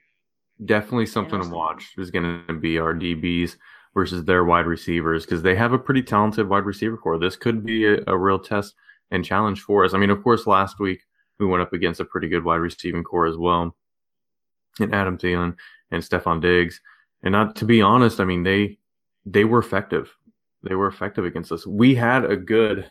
definitely 0.63 1.07
something 1.07 1.43
to 1.43 1.49
watch. 1.49 1.95
Is 1.97 2.11
going 2.11 2.45
to 2.47 2.53
be 2.53 2.79
our 2.79 2.95
DBs 2.95 3.57
versus 3.95 4.25
their 4.25 4.45
wide 4.45 4.67
receivers 4.67 5.25
because 5.25 5.43
they 5.43 5.57
have 5.57 5.73
a 5.73 5.79
pretty 5.79 6.03
talented 6.03 6.49
wide 6.49 6.67
receiver 6.67 6.99
corps. 6.99 7.19
This 7.19 7.37
could 7.37 7.65
be 7.65 7.87
a, 7.87 8.05
a 8.07 8.17
real 8.17 8.39
test 8.39 8.75
and 9.11 9.25
challenge 9.25 9.61
for 9.61 9.85
us. 9.85 9.95
I 9.95 9.99
mean, 9.99 10.11
of 10.11 10.23
course, 10.23 10.47
last 10.47 10.79
week 10.79 11.01
we 11.39 11.47
went 11.47 11.63
up 11.63 11.73
against 11.73 12.01
a 12.01 12.05
pretty 12.05 12.29
good 12.29 12.45
wide 12.45 12.57
receiving 12.57 13.05
core 13.05 13.27
as 13.27 13.37
well, 13.37 13.75
and 14.81 14.95
Adam 14.95 15.19
Thielen 15.19 15.57
and 15.91 16.03
Stefon 16.03 16.41
Diggs. 16.41 16.81
And 17.23 17.33
not 17.33 17.57
to 17.57 17.65
be 17.65 17.83
honest, 17.83 18.21
I 18.21 18.25
mean 18.25 18.43
they 18.43 18.79
they 19.25 19.45
were 19.45 19.59
effective. 19.59 20.15
They 20.63 20.75
were 20.75 20.89
effective 20.89 21.25
against 21.25 21.53
us. 21.53 21.67
We 21.67 21.95
had 21.95 22.25
a 22.25 22.37
good 22.37 22.91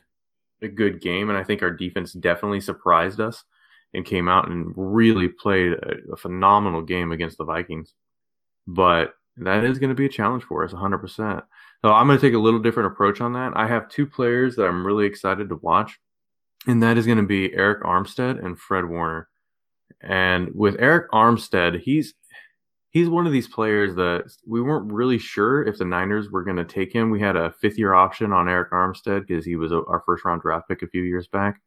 a 0.62 0.67
good 0.67 1.01
game, 1.01 1.29
and 1.29 1.38
I 1.38 1.43
think 1.43 1.62
our 1.62 1.72
defense 1.72 2.13
definitely 2.13 2.62
surprised 2.62 3.19
us 3.19 3.43
and 3.93 4.05
came 4.05 4.27
out 4.27 4.50
and 4.50 4.74
really 4.75 5.27
played 5.27 5.74
a, 5.74 6.13
a 6.13 6.17
phenomenal 6.17 6.81
game 6.81 7.12
against 7.12 7.38
the 7.38 7.45
Vikings. 7.45 7.93
But 8.67 9.13
that 9.38 9.63
is 9.63 9.79
going 9.79 9.89
to 9.89 9.95
be 9.95 10.05
a 10.05 10.10
challenge 10.10 10.43
for 10.43 10.63
us, 10.63 10.72
100%. 10.72 11.43
So 11.81 11.91
I'm 11.91 12.07
going 12.07 12.17
to 12.17 12.25
take 12.25 12.34
a 12.34 12.39
little 12.39 12.60
different 12.60 12.91
approach 12.91 13.22
on 13.22 13.34
that. 13.34 13.53
I 13.55 13.67
have 13.67 13.89
two 13.89 14.05
players 14.05 14.55
that 14.55 14.65
I'm 14.65 14.86
really 14.86 15.05
excited 15.05 15.50
to 15.50 15.55
watch 15.55 16.00
and 16.67 16.81
that 16.84 16.98
is 16.98 17.05
going 17.05 17.17
to 17.17 17.24
be 17.24 17.50
Arik 17.50 17.81
Armstead 17.81 18.43
and 18.43 18.60
Fred 18.60 18.86
Warner. 18.86 19.29
And 20.01 20.50
with 20.53 20.77
Arik 20.77 21.07
Armstead, 21.13 21.81
he's 21.81 22.13
he's 22.91 23.10
one 23.10 23.27
of 23.27 23.34
these 23.34 23.48
players 23.48 23.95
that 23.95 24.24
we 24.48 24.62
weren't 24.62 24.91
really 24.91 25.17
sure 25.17 25.63
if 25.63 25.77
the 25.77 25.86
Niners 25.86 26.29
were 26.29 26.43
going 26.43 26.57
to 26.57 26.63
take 26.63 26.93
him. 26.93 27.10
We 27.10 27.19
had 27.19 27.36
a 27.36 27.51
fifth 27.60 27.77
year 27.77 27.93
option 27.93 28.31
on 28.31 28.45
Arik 28.45 28.69
Armstead 28.69 29.27
because 29.27 29.45
he 29.45 29.55
was 29.55 29.72
our 29.72 30.01
first 30.05 30.24
round 30.25 30.41
draft 30.41 30.67
pick 30.69 30.81
a 30.81 30.88
few 30.88 31.03
years 31.03 31.27
back. 31.27 31.62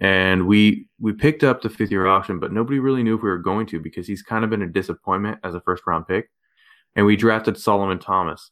And 0.00 0.46
we 0.46 0.88
we 0.98 1.12
picked 1.12 1.44
up 1.44 1.62
the 1.62 1.70
fifth 1.70 1.92
year 1.92 2.06
option, 2.06 2.40
but 2.40 2.52
nobody 2.52 2.78
really 2.78 3.02
knew 3.02 3.14
if 3.14 3.22
we 3.22 3.28
were 3.28 3.38
going 3.38 3.66
to 3.66 3.80
because 3.80 4.06
he's 4.06 4.22
kind 4.22 4.42
of 4.42 4.50
been 4.50 4.62
a 4.62 4.66
disappointment 4.66 5.38
as 5.44 5.54
a 5.54 5.60
first 5.60 5.84
round 5.86 6.08
pick. 6.08 6.28
And 6.96 7.06
we 7.06 7.16
drafted 7.16 7.56
Solomon 7.56 7.98
Thomas. 7.98 8.50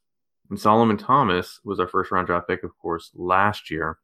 And 0.48 0.58
Solomon 0.58 0.96
Thomas 0.96 1.60
was 1.64 1.80
our 1.80 1.88
first 1.88 2.10
round 2.10 2.26
draft 2.26 2.48
pick, 2.48 2.62
of 2.62 2.76
course, 2.78 3.10
last 3.14 3.70
year. 3.70 3.98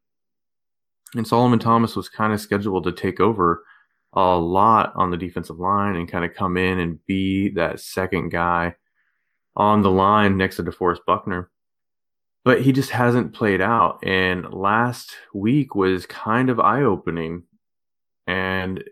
And 1.15 1.27
Solomon 1.27 1.59
Thomas 1.59 1.97
was 1.97 2.09
kind 2.09 2.33
of 2.33 2.41
scheduled 2.41 2.85
to 2.85 2.93
take 2.93 3.21
over 3.21 3.65
a 4.13 4.37
lot 4.37 4.93
on 4.97 5.11
the 5.11 5.17
defensive 5.17 5.59
line 5.59 5.97
and 5.97 6.11
kind 6.11 6.25
of 6.25 6.35
come 6.35 6.57
in 6.57 6.79
and 6.79 7.05
be 7.07 7.51
that 7.51 7.81
second 7.81 8.31
guy 8.31 8.75
on 9.55 9.83
the 9.83 9.91
line 9.91 10.37
next 10.37 10.57
to 10.57 10.63
DeForest 10.63 11.01
Buckner. 11.07 11.51
But 12.45 12.63
he 12.63 12.73
just 12.73 12.91
hasn't 12.91 13.35
played 13.35 13.61
out. 13.61 14.05
And 14.05 14.53
last 14.53 15.17
week 15.35 15.75
was 15.75 16.07
kind 16.07 16.49
of 16.51 16.61
eye 16.61 16.83
opening. 16.83 17.45
And 18.27 18.85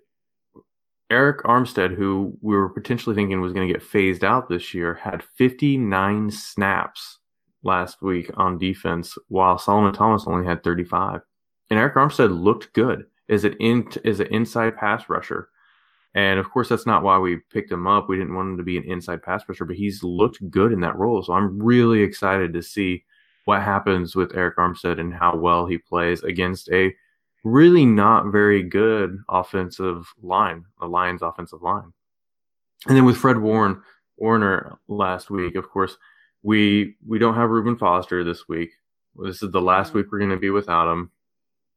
Arik 1.11 1.43
Armstead, 1.43 1.95
who 1.95 2.37
we 2.41 2.57
were 2.57 2.69
potentially 2.69 3.15
thinking 3.15 3.41
was 3.41 3.53
going 3.53 3.67
to 3.67 3.73
get 3.73 3.83
phased 3.83 4.25
out 4.25 4.49
this 4.49 4.75
year, 4.75 4.95
had 4.95 5.23
59 5.23 6.31
snaps 6.31 7.19
last 7.63 8.03
week 8.03 8.31
on 8.35 8.59
defense, 8.59 9.17
while 9.29 9.59
Solomon 9.59 9.93
Thomas 9.93 10.25
only 10.27 10.47
had 10.47 10.65
35. 10.65 11.21
And 11.71 11.79
Arik 11.79 11.95
Armstead 11.95 12.43
looked 12.43 12.73
good 12.73 13.07
as 13.29 13.45
an 13.45 13.55
in 13.55 13.89
as 14.05 14.21
an 14.21 14.29
inside 14.29 14.77
pass 14.77 15.09
rusher. 15.09 15.49
And 16.15 16.39
of 16.39 16.51
course, 16.51 16.69
that's 16.69 16.87
not 16.87 17.03
why 17.03 17.19
we 17.19 17.39
picked 17.53 17.73
him 17.73 17.87
up. 17.87 18.09
We 18.09 18.17
didn't 18.17 18.35
want 18.35 18.51
him 18.51 18.57
to 18.59 18.63
be 18.63 18.77
an 18.77 18.85
inside 18.85 19.23
pass 19.23 19.43
rusher, 19.49 19.65
but 19.65 19.77
he's 19.77 20.03
looked 20.03 20.49
good 20.51 20.73
in 20.73 20.81
that 20.81 20.97
role. 20.97 21.23
So 21.23 21.33
I'm 21.33 21.61
really 21.61 22.03
excited 22.03 22.53
to 22.53 22.63
see 22.63 23.05
what 23.47 23.63
happens 23.63 24.15
with 24.15 24.33
Arik 24.33 24.55
Armstead 24.55 25.01
and 25.01 25.13
how 25.13 25.37
well 25.37 25.67
he 25.67 25.79
plays 25.79 26.23
against 26.23 26.71
a 26.71 26.95
really 27.43 27.85
not 27.85 28.33
very 28.33 28.63
good 28.63 29.19
offensive 29.29 30.07
line, 30.23 30.65
the 30.81 30.87
Lions 30.87 31.23
offensive 31.23 31.63
line. 31.63 31.93
And 32.87 32.97
then 32.97 33.05
with 33.05 33.17
Fred 33.17 33.39
Warren, 33.39 33.83
Warner 34.17 34.79
last 34.89 35.31
week, 35.31 35.57
of 35.57 35.69
course, 35.69 35.97
we 36.43 36.97
we 37.07 37.19
don't 37.19 37.35
have 37.35 37.51
Reuben 37.51 37.77
Foster 37.77 38.23
this 38.23 38.49
week. 38.49 38.71
This 39.17 39.43
is 39.43 39.51
the 39.51 39.61
last 39.61 39.89
mm-hmm. 39.89 39.99
week 39.99 40.07
we're 40.13 40.19
going 40.19 40.31
to 40.31 40.37
be 40.37 40.51
without 40.51 40.91
him. 40.91 41.11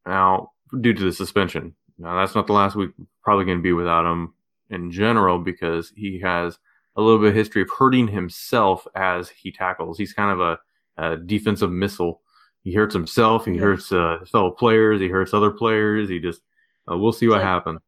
Now, 0.07 0.51
due 0.81 0.93
to 0.93 1.03
the 1.03 1.13
suspension. 1.13 1.75
Now, 1.97 2.19
that's 2.19 2.35
not 2.35 2.47
the 2.47 2.53
last 2.53 2.75
week 2.75 2.91
probably 3.23 3.45
going 3.45 3.57
to 3.57 3.63
be 3.63 3.73
without 3.73 4.09
him 4.09 4.33
in 4.69 4.91
general 4.91 5.39
because 5.39 5.91
he 5.95 6.19
has 6.21 6.57
a 6.95 7.01
little 7.01 7.19
bit 7.19 7.29
of 7.29 7.35
history 7.35 7.61
of 7.61 7.69
hurting 7.77 8.07
himself 8.07 8.87
as 8.95 9.29
he 9.29 9.51
tackles. 9.51 9.97
He's 9.97 10.13
kind 10.13 10.31
of 10.31 10.39
a, 10.39 10.59
a 10.97 11.17
defensive 11.17 11.71
missile. 11.71 12.21
He 12.63 12.73
hurts 12.73 12.93
himself. 12.93 13.45
He 13.45 13.53
yeah. 13.53 13.61
hurts 13.61 13.91
uh, 13.91 14.19
fellow 14.31 14.51
players. 14.51 15.01
He 15.01 15.07
hurts 15.07 15.33
other 15.33 15.51
players. 15.51 16.09
He 16.09 16.19
just, 16.19 16.41
uh, 16.89 16.97
we'll 16.97 17.11
see 17.11 17.25
it's 17.25 17.31
what 17.31 17.39
like, 17.39 17.47
happens. 17.47 17.79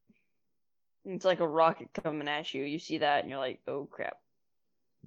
It's 1.05 1.25
like 1.25 1.39
a 1.39 1.47
rocket 1.47 1.89
coming 2.03 2.27
at 2.27 2.53
you. 2.53 2.63
You 2.63 2.79
see 2.79 2.99
that 2.99 3.21
and 3.21 3.29
you're 3.29 3.39
like, 3.39 3.59
oh 3.67 3.87
crap. 3.89 4.17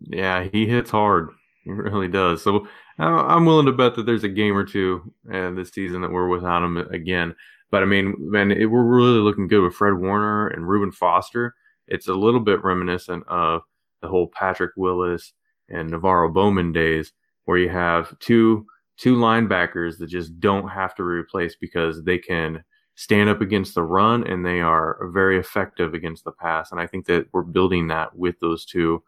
Yeah, 0.00 0.48
he 0.50 0.66
hits 0.66 0.90
hard. 0.90 1.30
He 1.64 1.70
really 1.70 2.08
does. 2.08 2.42
So 2.42 2.66
I'm 2.98 3.46
willing 3.46 3.66
to 3.66 3.72
bet 3.72 3.94
that 3.94 4.06
there's 4.06 4.24
a 4.24 4.28
game 4.28 4.56
or 4.56 4.64
two 4.64 5.12
uh, 5.32 5.50
this 5.52 5.70
season 5.70 6.02
that 6.02 6.10
we're 6.10 6.28
without 6.28 6.62
him 6.62 6.76
again. 6.76 7.34
But 7.70 7.82
I 7.82 7.86
mean, 7.86 8.14
man, 8.18 8.50
it, 8.50 8.66
we're 8.66 8.84
really 8.84 9.20
looking 9.20 9.48
good 9.48 9.62
with 9.62 9.74
Fred 9.74 9.94
Warner 9.94 10.48
and 10.48 10.68
Reuben 10.68 10.92
Foster. 10.92 11.54
It's 11.88 12.08
a 12.08 12.14
little 12.14 12.40
bit 12.40 12.62
reminiscent 12.62 13.24
of 13.28 13.62
the 14.02 14.08
whole 14.08 14.28
Patrick 14.28 14.72
Willis 14.76 15.32
and 15.68 15.90
NaVorro 15.90 16.32
Bowman 16.32 16.72
days, 16.72 17.12
where 17.44 17.58
you 17.58 17.70
have 17.70 18.18
two 18.18 18.66
two 18.98 19.16
linebackers 19.16 19.98
that 19.98 20.08
just 20.08 20.38
don't 20.38 20.68
have 20.68 20.94
to 20.94 21.02
be 21.02 21.06
replaced 21.06 21.58
because 21.60 22.04
they 22.04 22.18
can 22.18 22.62
stand 22.94 23.28
up 23.28 23.40
against 23.40 23.74
the 23.74 23.82
run 23.82 24.24
and 24.26 24.44
they 24.44 24.60
are 24.60 25.08
very 25.12 25.38
effective 25.38 25.94
against 25.94 26.24
the 26.24 26.32
pass. 26.32 26.70
And 26.70 26.80
I 26.80 26.86
think 26.86 27.06
that 27.06 27.26
we're 27.32 27.42
building 27.42 27.88
that 27.88 28.14
with 28.14 28.38
those 28.40 28.66
two 28.66 29.02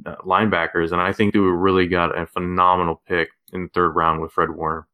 linebackers. 0.00 0.92
And 0.92 1.00
I 1.00 1.12
think 1.12 1.34
we 1.34 1.40
really 1.40 1.86
got 1.86 2.16
a 2.18 2.26
phenomenal 2.26 3.02
pick 3.06 3.30
in 3.52 3.64
the 3.64 3.68
third 3.68 3.90
round 3.90 4.20
with 4.20 4.32
Fred 4.32 4.50
Warner. 4.50 4.86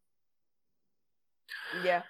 Yeah. 1.85 2.03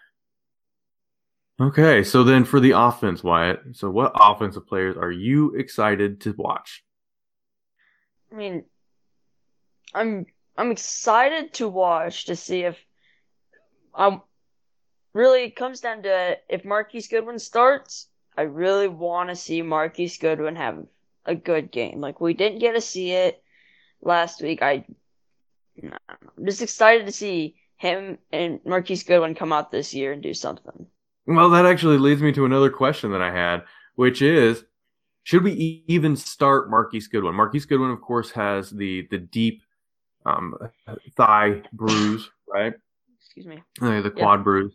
Okay, 1.60 2.04
so 2.04 2.22
then 2.22 2.44
for 2.44 2.60
the 2.60 2.70
offense, 2.70 3.24
Wyatt. 3.24 3.60
So 3.72 3.90
what 3.90 4.12
offensive 4.14 4.66
players 4.66 4.96
are 4.96 5.10
you 5.10 5.56
excited 5.56 6.20
to 6.22 6.34
watch? 6.38 6.84
I 8.32 8.36
mean, 8.36 8.64
I'm 9.92 10.26
I'm 10.56 10.70
excited 10.70 11.54
to 11.54 11.68
watch 11.68 12.26
to 12.26 12.36
see 12.36 12.62
if 12.62 12.78
um 13.94 14.22
really 15.12 15.44
it 15.44 15.56
comes 15.56 15.80
down 15.80 16.02
to 16.04 16.38
if 16.48 16.64
Marquise 16.64 17.08
Goodwin 17.08 17.40
starts. 17.40 18.08
I 18.36 18.42
really 18.42 18.86
want 18.86 19.30
to 19.30 19.34
see 19.34 19.62
Marquise 19.62 20.16
Goodwin 20.18 20.54
have 20.54 20.86
a 21.28 21.34
good 21.34 21.70
game. 21.70 22.00
Like 22.00 22.20
we 22.20 22.34
didn't 22.34 22.58
get 22.58 22.72
to 22.72 22.80
see 22.80 23.12
it 23.12 23.40
last 24.00 24.42
week. 24.42 24.62
I 24.62 24.84
I'm 25.80 26.44
just 26.44 26.62
excited 26.62 27.06
to 27.06 27.12
see 27.12 27.54
him 27.76 28.18
and 28.32 28.58
Marquise 28.64 29.04
Goodwin 29.04 29.36
come 29.36 29.52
out 29.52 29.70
this 29.70 29.94
year 29.94 30.12
and 30.12 30.22
do 30.22 30.34
something. 30.34 30.86
Well, 31.26 31.50
that 31.50 31.66
actually 31.66 31.98
leads 31.98 32.22
me 32.22 32.32
to 32.32 32.46
another 32.46 32.70
question 32.70 33.12
that 33.12 33.22
I 33.22 33.30
had, 33.30 33.62
which 33.94 34.22
is 34.22 34.64
should 35.22 35.44
we 35.44 35.84
even 35.86 36.16
start 36.16 36.70
Marquise 36.70 37.06
Goodwin? 37.06 37.34
Marquise 37.34 37.66
Goodwin, 37.66 37.90
of 37.90 38.00
course, 38.00 38.30
has 38.30 38.70
the 38.70 39.06
the 39.10 39.18
deep 39.18 39.62
um, 40.24 40.54
thigh 41.16 41.62
bruise, 41.72 42.30
right? 42.48 42.72
Excuse 43.20 43.46
me. 43.46 43.62
Uh, 43.80 44.00
the 44.00 44.10
quad 44.10 44.42
bruise. 44.42 44.74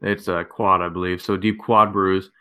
It's 0.00 0.26
a 0.26 0.44
quad, 0.44 0.82
I 0.82 0.88
believe. 0.88 1.22
So 1.22 1.36
deep 1.36 1.60
quad 1.60 1.92
bruise. 1.92 2.32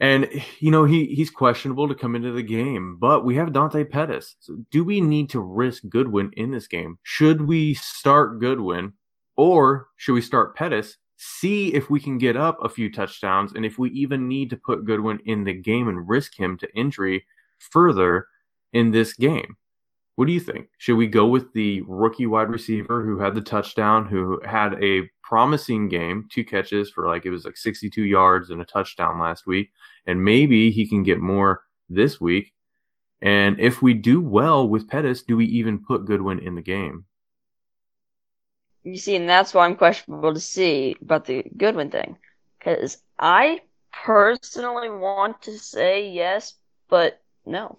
And 0.00 0.28
you 0.58 0.70
know 0.70 0.84
he 0.84 1.06
he's 1.06 1.30
questionable 1.30 1.86
to 1.88 1.94
come 1.94 2.16
into 2.16 2.32
the 2.32 2.42
game, 2.42 2.96
but 2.98 3.24
we 3.24 3.36
have 3.36 3.52
Dante 3.52 3.84
Pettis. 3.84 4.36
So 4.40 4.56
do 4.70 4.82
we 4.84 5.00
need 5.00 5.30
to 5.30 5.40
risk 5.40 5.84
Goodwin 5.88 6.30
in 6.36 6.50
this 6.50 6.66
game? 6.66 6.98
Should 7.02 7.42
we 7.42 7.74
start 7.74 8.40
Goodwin, 8.40 8.94
or 9.36 9.88
should 9.96 10.14
we 10.14 10.22
start 10.22 10.56
Pettis 10.56 10.96
see 11.24 11.72
if 11.72 11.88
we 11.88 12.00
can 12.00 12.18
get 12.18 12.36
up 12.36 12.58
a 12.64 12.68
few 12.68 12.90
touchdowns 12.90 13.52
and 13.52 13.64
if 13.64 13.78
we 13.78 13.90
even 13.90 14.26
need 14.26 14.50
to 14.50 14.56
put 14.56 14.84
Goodwin 14.84 15.20
in 15.24 15.44
the 15.44 15.52
game 15.52 15.86
and 15.86 16.08
risk 16.08 16.36
him 16.36 16.58
to 16.58 16.74
injury 16.74 17.24
further 17.58 18.26
in 18.72 18.90
this 18.90 19.14
game. 19.14 19.56
What 20.16 20.26
do 20.26 20.32
you 20.32 20.40
think? 20.40 20.68
Should 20.78 20.96
we 20.96 21.06
go 21.06 21.26
with 21.26 21.52
the 21.54 21.82
rookie 21.82 22.26
wide 22.26 22.50
receiver 22.50 23.02
who 23.04 23.18
had 23.18 23.34
the 23.34 23.40
touchdown, 23.40 24.06
who 24.06 24.40
had 24.44 24.82
a 24.82 25.08
promising 25.22 25.88
game, 25.88 26.28
two 26.30 26.44
catches 26.44 26.90
for 26.90 27.06
like 27.06 27.24
it 27.24 27.30
was 27.30 27.44
like 27.44 27.56
62 27.56 28.02
yards 28.02 28.50
and 28.50 28.60
a 28.60 28.66
touchdown 28.66 29.18
last 29.18 29.46
week, 29.46 29.70
and 30.06 30.22
maybe 30.22 30.70
he 30.70 30.86
can 30.86 31.02
get 31.02 31.18
more 31.18 31.62
this 31.88 32.20
week? 32.20 32.52
And 33.22 33.58
if 33.58 33.80
we 33.80 33.94
do 33.94 34.20
well 34.20 34.68
with 34.68 34.88
Pettis, 34.88 35.22
do 35.22 35.36
we 35.36 35.46
even 35.46 35.82
put 35.82 36.04
Goodwin 36.04 36.40
in 36.40 36.56
the 36.56 36.62
game? 36.62 37.06
you 38.84 38.96
see, 38.96 39.16
and 39.16 39.28
that's 39.28 39.54
why 39.54 39.64
I'm 39.64 39.76
questionable 39.76 40.34
to 40.34 40.40
see 40.40 40.96
about 41.00 41.24
the 41.24 41.44
Goodwin 41.56 41.90
thing. 41.90 42.18
Because 42.58 42.98
I 43.18 43.60
personally 43.92 44.90
want 44.90 45.42
to 45.42 45.58
say 45.58 46.10
yes, 46.10 46.54
but 46.88 47.20
no. 47.46 47.78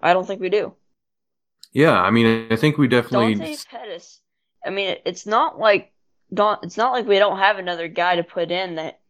I 0.00 0.12
don't 0.12 0.26
think 0.26 0.40
we 0.40 0.50
do. 0.50 0.74
Yeah, 1.74 2.00
I 2.00 2.10
mean, 2.10 2.46
I 2.50 2.56
think 2.56 2.78
we 2.78 2.88
definitely. 2.88 3.34
Dante 3.34 3.56
Pettis. 3.68 4.20
I 4.64 4.70
mean, 4.70 4.96
it's 5.04 5.26
not 5.26 5.58
like 5.58 5.92
don't. 6.32 6.62
It's 6.62 6.78
not 6.78 6.92
like 6.92 7.06
we 7.06 7.18
don't 7.18 7.38
have 7.38 7.58
another 7.58 7.88
guy 7.88 8.16
to 8.16 8.24
put 8.24 8.50
in 8.50 8.76
that 8.76 9.00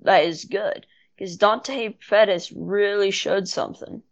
that 0.00 0.24
is 0.24 0.46
good. 0.46 0.86
Because 1.16 1.36
Dante 1.36 1.90
Pettis 1.90 2.50
really 2.50 3.12
showed 3.12 3.46
something. 3.46 4.02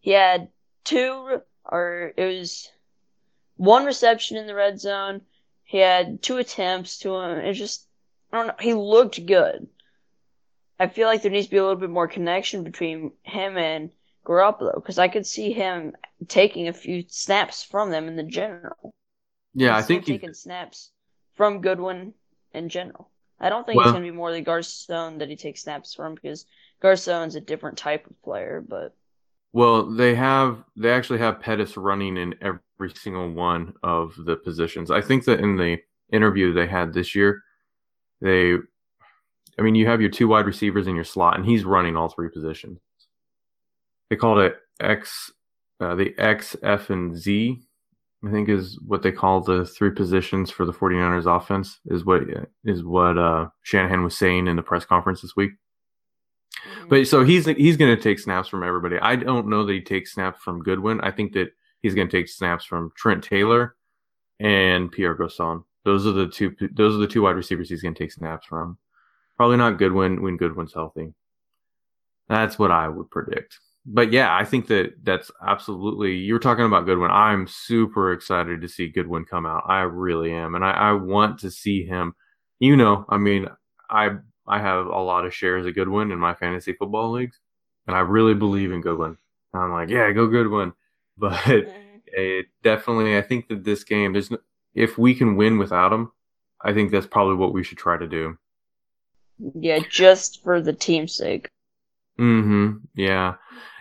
He 0.00 0.10
had 0.10 0.48
two, 0.84 1.40
or 1.64 2.12
it 2.16 2.38
was 2.38 2.70
one 3.56 3.86
reception 3.86 4.36
in 4.36 4.46
the 4.46 4.54
red 4.54 4.78
zone. 4.78 5.22
He 5.64 5.78
had 5.78 6.22
two 6.22 6.36
attempts 6.36 6.98
to 6.98 7.14
him. 7.14 7.38
It 7.38 7.54
just, 7.54 7.86
I 8.32 8.38
don't 8.38 8.46
know. 8.48 8.54
He 8.60 8.74
looked 8.74 9.24
good. 9.24 9.68
I 10.78 10.88
feel 10.88 11.08
like 11.08 11.22
there 11.22 11.30
needs 11.30 11.46
to 11.46 11.50
be 11.50 11.56
a 11.56 11.62
little 11.62 11.80
bit 11.80 11.90
more 11.90 12.08
connection 12.08 12.62
between 12.62 13.12
him 13.22 13.56
and 13.56 13.90
Garoppolo 14.28 14.74
because 14.74 14.98
I 14.98 15.08
could 15.08 15.26
see 15.26 15.52
him 15.52 15.94
taking 16.28 16.68
a 16.68 16.72
few 16.72 17.04
snaps 17.08 17.64
from 17.64 17.90
them 17.90 18.08
in 18.08 18.16
the 18.16 18.22
general. 18.22 18.94
Yeah, 19.54 19.76
I 19.76 19.82
think 19.82 20.04
he's 20.04 20.16
taking 20.16 20.34
snaps 20.34 20.90
from 21.34 21.60
Goodwin 21.60 22.12
in 22.52 22.68
general. 22.68 23.10
I 23.40 23.48
don't 23.48 23.64
think 23.64 23.78
well, 23.78 23.86
it's 23.86 23.92
going 23.92 24.04
to 24.04 24.10
be 24.10 24.16
more 24.16 24.32
the 24.32 24.40
Garcon 24.40 25.18
that 25.18 25.28
he 25.28 25.36
takes 25.36 25.62
snaps 25.62 25.94
from 25.94 26.14
because 26.14 26.44
Garcon's 26.82 27.36
a 27.36 27.40
different 27.40 27.78
type 27.78 28.06
of 28.06 28.20
player, 28.22 28.64
but 28.66 28.94
well, 29.52 29.84
they 29.84 30.14
have 30.14 30.62
they 30.76 30.90
actually 30.90 31.20
have 31.20 31.40
Pettis 31.40 31.76
running 31.76 32.16
in 32.16 32.34
every 32.42 32.92
single 32.94 33.32
one 33.32 33.74
of 33.82 34.14
the 34.26 34.36
positions. 34.36 34.90
I 34.90 35.00
think 35.00 35.24
that 35.24 35.40
in 35.40 35.56
the 35.56 35.78
interview 36.12 36.52
they 36.52 36.66
had 36.66 36.92
this 36.92 37.14
year, 37.14 37.42
they 38.20 38.56
I 39.58 39.62
mean, 39.62 39.74
you 39.74 39.86
have 39.86 40.00
your 40.00 40.10
two 40.10 40.28
wide 40.28 40.46
receivers 40.46 40.86
in 40.86 40.94
your 40.94 41.04
slot 41.04 41.36
and 41.36 41.46
he's 41.46 41.64
running 41.64 41.96
all 41.96 42.08
three 42.08 42.28
positions. 42.28 42.78
They 44.10 44.16
called 44.16 44.38
it 44.38 44.56
X 44.80 45.32
uh, 45.80 45.94
the 45.94 46.14
X, 46.18 46.56
F 46.62 46.90
and 46.90 47.16
Z, 47.16 47.60
I 48.26 48.30
think 48.30 48.48
is 48.48 48.78
what 48.84 49.02
they 49.02 49.12
call 49.12 49.40
the 49.40 49.64
three 49.64 49.90
positions 49.90 50.50
for 50.50 50.64
the 50.64 50.72
49ers 50.72 51.26
offense 51.26 51.78
is 51.86 52.04
what 52.04 52.22
is 52.64 52.82
what 52.82 53.16
uh, 53.16 53.48
Shanahan 53.62 54.02
was 54.02 54.16
saying 54.16 54.48
in 54.48 54.56
the 54.56 54.62
press 54.62 54.84
conference 54.84 55.22
this 55.22 55.36
week. 55.36 55.52
But 56.88 57.06
so 57.06 57.24
he's 57.24 57.46
he's 57.46 57.76
going 57.76 57.94
to 57.94 58.02
take 58.02 58.18
snaps 58.18 58.48
from 58.48 58.64
everybody. 58.64 58.98
I 58.98 59.14
don't 59.14 59.46
know 59.46 59.64
that 59.64 59.72
he 59.72 59.80
takes 59.80 60.14
snaps 60.14 60.42
from 60.42 60.62
Goodwin. 60.62 61.00
I 61.02 61.12
think 61.12 61.32
that 61.34 61.52
he's 61.80 61.94
going 61.94 62.08
to 62.08 62.16
take 62.16 62.28
snaps 62.28 62.64
from 62.64 62.90
Trent 62.96 63.22
Taylor 63.22 63.76
and 64.40 64.90
Pierre 64.90 65.14
Garcon. 65.14 65.62
Those 65.84 66.06
are 66.06 66.12
the 66.12 66.26
two. 66.26 66.56
Those 66.72 66.96
are 66.96 66.98
the 66.98 67.06
two 67.06 67.22
wide 67.22 67.36
receivers 67.36 67.68
he's 67.68 67.82
going 67.82 67.94
to 67.94 67.98
take 67.98 68.10
snaps 68.10 68.46
from. 68.46 68.78
Probably 69.36 69.56
not 69.56 69.78
Goodwin 69.78 70.20
when 70.20 70.36
Goodwin's 70.36 70.74
healthy. 70.74 71.14
That's 72.28 72.58
what 72.58 72.72
I 72.72 72.88
would 72.88 73.08
predict. 73.10 73.60
But 73.90 74.12
yeah, 74.12 74.36
I 74.36 74.44
think 74.44 74.66
that 74.66 74.92
that's 75.02 75.30
absolutely. 75.46 76.16
You 76.16 76.34
were 76.34 76.40
talking 76.40 76.66
about 76.66 76.84
Goodwin. 76.84 77.10
I'm 77.10 77.46
super 77.46 78.12
excited 78.12 78.60
to 78.60 78.68
see 78.68 78.88
Goodwin 78.88 79.24
come 79.24 79.46
out. 79.46 79.64
I 79.66 79.80
really 79.80 80.30
am, 80.30 80.54
and 80.54 80.62
I, 80.62 80.72
I 80.72 80.92
want 80.92 81.38
to 81.40 81.50
see 81.50 81.86
him. 81.86 82.14
You 82.58 82.76
know, 82.76 83.06
I 83.08 83.16
mean, 83.16 83.48
I 83.88 84.10
I 84.46 84.60
have 84.60 84.86
a 84.86 85.00
lot 85.00 85.24
of 85.24 85.34
shares 85.34 85.64
of 85.64 85.74
Goodwin 85.74 86.12
in 86.12 86.18
my 86.18 86.34
fantasy 86.34 86.74
football 86.74 87.12
leagues, 87.12 87.38
and 87.86 87.96
I 87.96 88.00
really 88.00 88.34
believe 88.34 88.72
in 88.72 88.82
Goodwin. 88.82 89.16
I'm 89.54 89.72
like, 89.72 89.88
yeah, 89.88 90.12
go 90.12 90.26
Goodwin. 90.26 90.72
But 91.20 91.66
it 92.06 92.46
definitely. 92.62 93.16
I 93.16 93.22
think 93.22 93.48
that 93.48 93.64
this 93.64 93.82
game, 93.82 94.12
there's 94.12 94.30
no, 94.30 94.38
if 94.72 94.96
we 94.98 95.16
can 95.16 95.34
win 95.34 95.58
without 95.58 95.92
him, 95.92 96.12
I 96.62 96.72
think 96.72 96.92
that's 96.92 97.08
probably 97.08 97.34
what 97.34 97.52
we 97.52 97.64
should 97.64 97.78
try 97.78 97.96
to 97.96 98.06
do. 98.06 98.38
Yeah, 99.54 99.80
just 99.90 100.44
for 100.44 100.60
the 100.60 100.72
team's 100.72 101.16
sake. 101.16 101.48
Mm-hmm. 102.20 102.76
Yeah. 102.94 103.34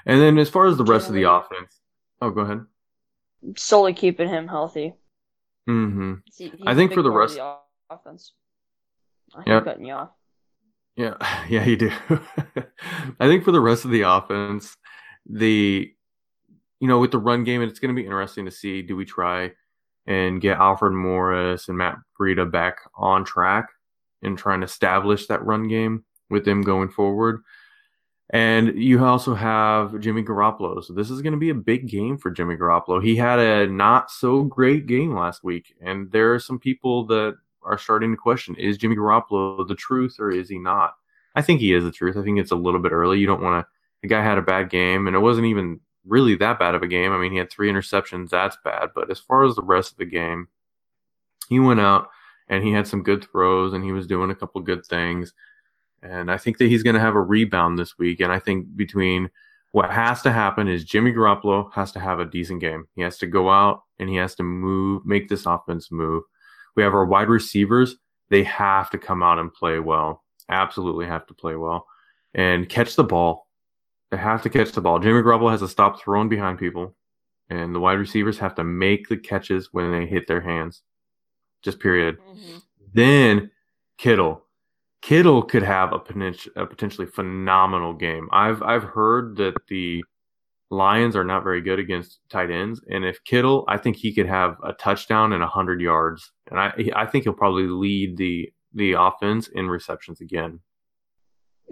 And 0.08 0.22
then 0.22 0.38
as 0.38 0.50
far 0.50 0.68
as 0.68 0.78
the 0.78 0.86
rest 0.86 1.10
of 1.10 1.14
the 1.14 1.30
offense, 1.30 1.82
oh, 2.22 2.32
go 2.32 2.42
ahead. 2.42 2.66
Solely 3.58 3.94
keeping 3.94 4.30
him 4.30 4.48
healthy. 4.48 4.94
Mm-hmm. 5.70 6.14
He's 6.36 6.52
I 6.66 6.74
think 6.74 6.94
for 6.94 7.02
the 7.02 7.12
rest 7.12 7.38
of 7.38 7.60
the 7.90 7.96
offense. 7.96 8.32
I 9.36 9.44
Yeah. 9.46 9.60
cutting 9.60 9.86
you 9.86 9.94
off. 9.94 10.12
Yeah, 10.96 11.16
yeah, 11.50 11.66
you 11.66 11.76
do. 11.76 11.92
I 13.20 13.28
think 13.28 13.44
for 13.44 13.52
the 13.52 13.60
rest 13.60 13.84
of 13.84 13.92
the 13.92 14.02
offense, 14.02 14.76
the 15.30 15.92
you 16.80 16.88
know, 16.88 17.00
with 17.00 17.12
the 17.12 17.18
run 17.18 17.44
game, 17.44 17.62
it's 17.62 17.80
going 17.80 17.94
to 17.94 18.00
be 18.02 18.06
interesting 18.06 18.46
to 18.46 18.52
see 18.52 18.82
do 18.82 18.96
we 18.96 19.04
try 19.04 19.52
and 20.06 20.40
get 20.40 20.58
Alfred 20.58 20.94
Morris 20.94 21.68
and 21.68 21.78
Matt 21.78 21.98
Breida 22.20 22.50
back 22.50 22.78
on 22.96 23.26
track 23.26 23.68
and 24.22 24.38
trying 24.38 24.62
to 24.62 24.66
establish 24.66 25.28
that 25.28 25.46
run 25.46 25.68
game 25.68 26.06
with 26.30 26.46
them 26.46 26.62
going 26.62 26.90
forward. 26.90 27.42
And 28.32 28.78
you 28.78 29.04
also 29.06 29.34
have 29.34 30.00
Jimmy 30.02 30.22
Garoppolo. 30.22 30.84
So 30.84 30.94
this 30.94 31.10
is 31.10 31.22
going 31.22 31.32
to 31.32 31.40
be 31.40 31.50
a 31.50 31.56
big 31.56 31.88
game 31.88 32.18
for 32.18 32.30
Jimmy 32.30 32.58
Garoppolo. 32.58 33.02
He 33.02 33.16
had 33.16 33.40
a 33.40 33.68
not 33.68 34.12
so 34.12 34.44
great 34.44 34.86
game 34.86 35.16
last 35.16 35.44
week. 35.44 35.76
And 35.82 36.12
there 36.12 36.34
are 36.34 36.40
some 36.40 36.60
people 36.60 37.06
that 37.08 37.38
are 37.64 37.78
starting 37.78 38.12
to 38.12 38.18
question 38.18 38.56
is 38.56 38.78
Jimmy 38.78 38.96
Garoppolo 38.96 39.66
the 39.68 39.76
truth 39.76 40.18
or 40.20 40.32
is 40.32 40.50
he 40.50 40.58
not? 40.58 40.96
I 41.36 41.42
think 41.42 41.60
he 41.60 41.74
is 41.74 41.84
the 41.84 41.92
truth. 41.92 42.18
I 42.18 42.24
think 42.24 42.40
it's 42.40 42.52
a 42.52 42.56
little 42.56 42.80
bit 42.80 42.92
early. 42.92 43.20
You 43.20 43.28
don't 43.28 43.44
want 43.44 43.64
to. 43.64 43.70
The 44.02 44.08
guy 44.08 44.24
had 44.24 44.38
a 44.38 44.44
bad 44.44 44.70
game, 44.70 45.08
and 45.08 45.16
it 45.16 45.20
wasn't 45.20 45.48
even 45.48 45.80
really 46.06 46.36
that 46.36 46.60
bad 46.60 46.76
of 46.76 46.82
a 46.82 46.88
game. 46.88 47.12
I 47.12 47.18
mean, 47.18 47.32
he 47.32 47.38
had 47.38 47.52
three 47.52 47.70
interceptions. 47.70 48.30
That's 48.30 48.58
bad. 48.64 48.90
But 48.96 49.12
as 49.12 49.20
far 49.20 49.44
as 49.46 49.56
the 49.56 49.62
rest 49.62 49.92
of 49.92 49.98
the 49.98 50.06
game, 50.06 50.48
he 51.50 51.60
went 51.60 51.80
out 51.80 52.10
and 52.48 52.64
he 52.64 52.72
had 52.72 52.88
some 52.88 53.04
good 53.04 53.24
throws 53.24 53.74
and 53.74 53.84
he 53.84 53.92
was 53.92 54.08
doing 54.08 54.32
a 54.32 54.36
couple 54.36 54.62
good 54.62 54.86
things. 54.86 55.34
And 56.04 56.32
I 56.32 56.38
think 56.38 56.58
that 56.58 56.70
he's 56.70 56.84
going 56.84 56.94
to 56.94 57.00
have 57.00 57.16
a 57.16 57.22
rebound 57.22 57.78
this 57.78 57.98
week. 57.98 58.20
And 58.20 58.32
I 58.32 58.40
think 58.40 58.76
between 58.76 59.30
what 59.72 59.92
has 59.92 60.22
to 60.22 60.32
happen 60.32 60.68
is 60.68 60.86
Jimmy 60.86 61.12
Garoppolo 61.12 61.72
has 61.74 61.92
to 61.94 62.00
have 62.00 62.20
a 62.20 62.26
decent 62.26 62.62
game. 62.62 62.88
He 62.96 63.02
has 63.02 63.18
to 63.20 63.28
go 63.28 63.50
out 63.50 63.84
and 64.00 64.10
he 64.10 64.16
has 64.16 64.36
to 64.36 64.44
move, 64.44 65.06
make 65.06 65.28
this 65.28 65.46
offense 65.46 65.92
move. 65.92 66.24
We 66.76 66.84
have 66.84 66.94
our 66.94 67.06
wide 67.06 67.30
receivers. 67.30 67.96
They 68.30 68.44
have 68.44 68.90
to 68.92 68.98
come 68.98 69.24
out 69.24 69.40
and 69.40 69.54
play 69.54 69.80
well. 69.80 70.24
Absolutely 70.50 71.08
have 71.08 71.26
to 71.28 71.34
play 71.34 71.56
well 71.56 71.88
and 72.34 72.70
catch 72.70 72.96
the 72.96 73.04
ball. 73.04 73.48
They 74.12 74.18
have 74.18 74.44
to 74.44 74.50
catch 74.50 74.72
the 74.72 74.82
ball. 74.82 75.00
Jimmy 75.00 75.22
Garoppolo 75.22 75.52
has 75.52 75.60
to 75.60 75.68
stop 75.68 76.00
throwing 76.00 76.30
behind 76.30 76.60
people, 76.60 76.96
and 77.50 77.76
the 77.76 77.80
wide 77.80 78.00
receivers 78.00 78.38
have 78.38 78.56
to 78.56 78.64
make 78.64 79.10
the 79.10 79.18
catches 79.18 79.74
when 79.74 79.92
they 79.92 80.06
hit 80.06 80.28
their 80.28 80.40
hands. 80.40 80.82
Just 81.62 81.80
period. 81.80 82.18
Mhm. 82.20 82.62
Then 82.94 83.52
Kittle. 83.98 84.46
Kittle 85.02 85.44
could 85.44 85.64
have 85.64 85.94
a, 85.94 86.02
a 86.56 86.66
potentially 86.66 87.08
phenomenal 87.08 87.94
game. 87.94 88.28
I've 88.32 88.62
I've 88.64 88.84
heard 88.84 89.38
that 89.38 89.56
the 89.68 90.04
Lions 90.70 91.16
are 91.16 91.24
not 91.24 91.44
very 91.44 91.62
good 91.62 91.80
against 91.80 92.20
tight 92.30 92.52
ends, 92.52 92.82
and 92.90 93.06
if 93.06 93.24
Kittle, 93.24 93.64
I 93.70 93.78
think 93.78 93.96
he 93.96 94.14
could 94.14 94.26
have 94.26 94.58
a 94.64 94.74
touchdown 94.74 95.32
and 95.32 95.44
hundred 95.44 95.80
yards, 95.80 96.32
and 96.50 96.60
I 96.60 96.74
I 96.96 97.06
think 97.06 97.24
he'll 97.24 97.34
probably 97.34 97.68
lead 97.68 98.18
the 98.18 98.52
the 98.74 98.94
offense 98.94 99.48
in 99.48 99.68
receptions 99.68 100.20
again. 100.20 100.60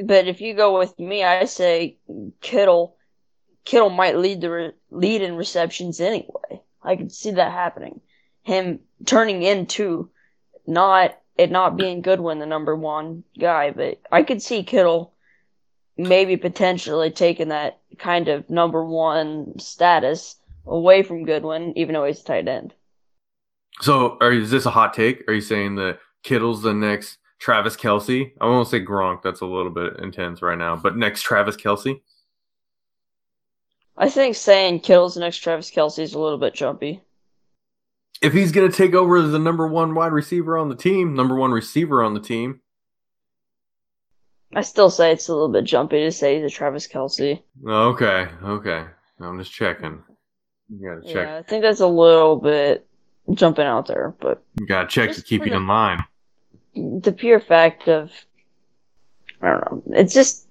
But 0.03 0.27
if 0.27 0.39
you 0.41 0.53
go 0.53 0.77
with 0.77 0.97
me, 0.99 1.23
I 1.23 1.45
say 1.45 1.97
Kittle. 2.41 2.95
Kittle 3.65 3.89
might 3.89 4.17
lead 4.17 4.41
the 4.41 4.51
re- 4.51 4.71
lead 4.91 5.21
in 5.21 5.35
receptions 5.35 5.99
anyway. 5.99 6.61
I 6.83 6.95
could 6.95 7.11
see 7.11 7.31
that 7.31 7.51
happening. 7.51 7.99
Him 8.43 8.81
turning 9.05 9.41
into 9.41 10.11
not 10.67 11.17
it 11.37 11.51
not 11.51 11.77
being 11.77 12.01
Goodwin 12.01 12.39
the 12.39 12.45
number 12.45 12.75
one 12.75 13.23
guy, 13.39 13.71
but 13.71 13.99
I 14.11 14.23
could 14.23 14.41
see 14.41 14.63
Kittle 14.63 15.13
maybe 15.97 16.37
potentially 16.37 17.11
taking 17.11 17.49
that 17.49 17.79
kind 17.97 18.27
of 18.27 18.49
number 18.49 18.83
one 18.83 19.57
status 19.59 20.37
away 20.65 21.03
from 21.03 21.25
Goodwin, 21.25 21.77
even 21.77 21.93
though 21.93 22.05
he's 22.05 22.21
a 22.21 22.25
tight 22.25 22.47
end. 22.47 22.73
So, 23.81 24.17
are, 24.21 24.31
is 24.31 24.51
this 24.51 24.65
a 24.65 24.71
hot 24.71 24.93
take? 24.93 25.27
Are 25.27 25.33
you 25.33 25.41
saying 25.41 25.75
that 25.75 25.99
Kittle's 26.23 26.61
the 26.61 26.73
next 26.73 27.17
Travis 27.39 27.75
Kelce? 27.75 28.31
I 28.39 28.45
won't 28.45 28.67
say 28.67 28.83
Gronk. 28.83 29.21
That's 29.21 29.41
a 29.41 29.45
little 29.45 29.71
bit 29.71 29.99
intense 29.99 30.41
right 30.41 30.57
now. 30.57 30.75
But 30.75 30.95
next 30.95 31.23
Travis 31.23 31.57
Kelce? 31.57 32.01
I 33.97 34.09
think 34.09 34.35
saying 34.35 34.81
Kittle's 34.81 35.15
the 35.15 35.21
next 35.21 35.37
Travis 35.37 35.71
Kelce 35.71 35.99
is 35.99 36.13
a 36.13 36.19
little 36.19 36.37
bit 36.37 36.53
jumpy. 36.53 37.01
If 38.21 38.33
he's 38.33 38.51
going 38.51 38.69
to 38.69 38.75
take 38.75 38.93
over 38.93 39.17
as 39.17 39.31
the 39.31 39.39
number 39.39 39.67
one 39.67 39.93
wide 39.93 40.11
receiver 40.13 40.57
on 40.57 40.69
the 40.69 40.75
team, 40.75 41.13
number 41.13 41.35
one 41.35 41.51
receiver 41.51 42.01
on 42.01 42.13
the 42.13 42.19
team, 42.19 42.61
I 44.53 44.61
still 44.61 44.89
say 44.89 45.11
it's 45.11 45.27
a 45.27 45.33
little 45.33 45.49
bit 45.49 45.65
jumpy 45.65 45.99
to 46.03 46.11
say 46.11 46.35
he's 46.41 46.51
a 46.51 46.55
Travis 46.55 46.87
Kelce. 46.87 47.41
okay, 47.67 48.27
okay. 48.43 48.85
I'm 49.19 49.37
just 49.37 49.51
checking. 49.51 50.01
You 50.69 50.89
gotta 50.89 51.01
check. 51.13 51.27
Yeah, 51.27 51.37
I 51.37 51.41
think 51.43 51.61
that's 51.61 51.81
a 51.81 51.87
little 51.87 52.37
bit 52.37 52.87
jumping 53.33 53.65
out 53.65 53.87
there, 53.87 54.15
but 54.19 54.43
You 54.59 54.65
gotta 54.65 54.87
check 54.87 55.13
to 55.13 55.21
keep 55.21 55.45
you 55.45 55.53
in 55.53 55.67
line. 55.67 56.03
the 56.73 57.11
pure 57.11 57.39
fact 57.39 57.87
of 57.87 58.11
I 59.41 59.51
don't 59.51 59.71
know. 59.71 59.83
It's 59.97 60.13
just 60.13 60.47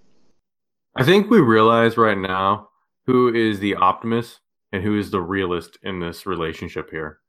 I 0.97 1.03
think 1.03 1.31
we 1.31 1.41
realize 1.41 1.97
right 1.97 2.17
now 2.19 2.69
who 3.07 3.35
is 3.35 3.59
the 3.59 3.75
optimist 3.75 4.41
and 4.73 4.83
who 4.83 4.99
is 4.99 5.11
the 5.11 5.21
realist 5.21 5.79
in 5.83 6.01
this 6.01 6.27
relationship 6.27 6.91
here. 6.91 7.21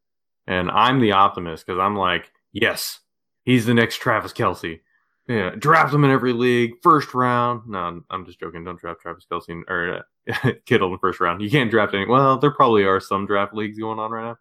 And 0.47 0.69
I'm 0.71 0.99
the 0.99 1.13
optimist 1.13 1.65
because 1.65 1.79
I'm 1.79 1.95
like, 1.95 2.31
yes, 2.51 2.99
he's 3.43 3.65
the 3.65 3.73
next 3.73 3.97
Travis 3.97 4.33
Kelce. 4.33 4.81
Yeah, 5.27 5.51
draft 5.57 5.91
him 5.93 6.03
in 6.03 6.11
every 6.11 6.33
league, 6.33 6.73
first 6.83 7.15
round. 7.15 7.67
No, 7.67 8.01
I'm 8.11 8.25
just 8.27 8.39
joking. 8.39 8.63
Don't 8.63 8.79
draft 8.79 9.01
Travis 9.01 9.25
Kelce 9.31 9.49
in- 9.49 9.63
or 9.67 10.03
uh, 10.43 10.51
Kittle 10.65 10.87
in 10.89 10.93
the 10.93 10.99
first 10.99 11.19
round. 11.19 11.41
You 11.41 11.49
can't 11.49 11.71
draft 11.71 11.95
any. 11.95 12.05
Well, 12.05 12.37
there 12.37 12.51
probably 12.51 12.83
are 12.83 12.99
some 12.99 13.25
draft 13.25 13.53
leagues 13.55 13.79
going 13.79 13.97
on 13.97 14.11
right 14.11 14.23
now. 14.23 14.37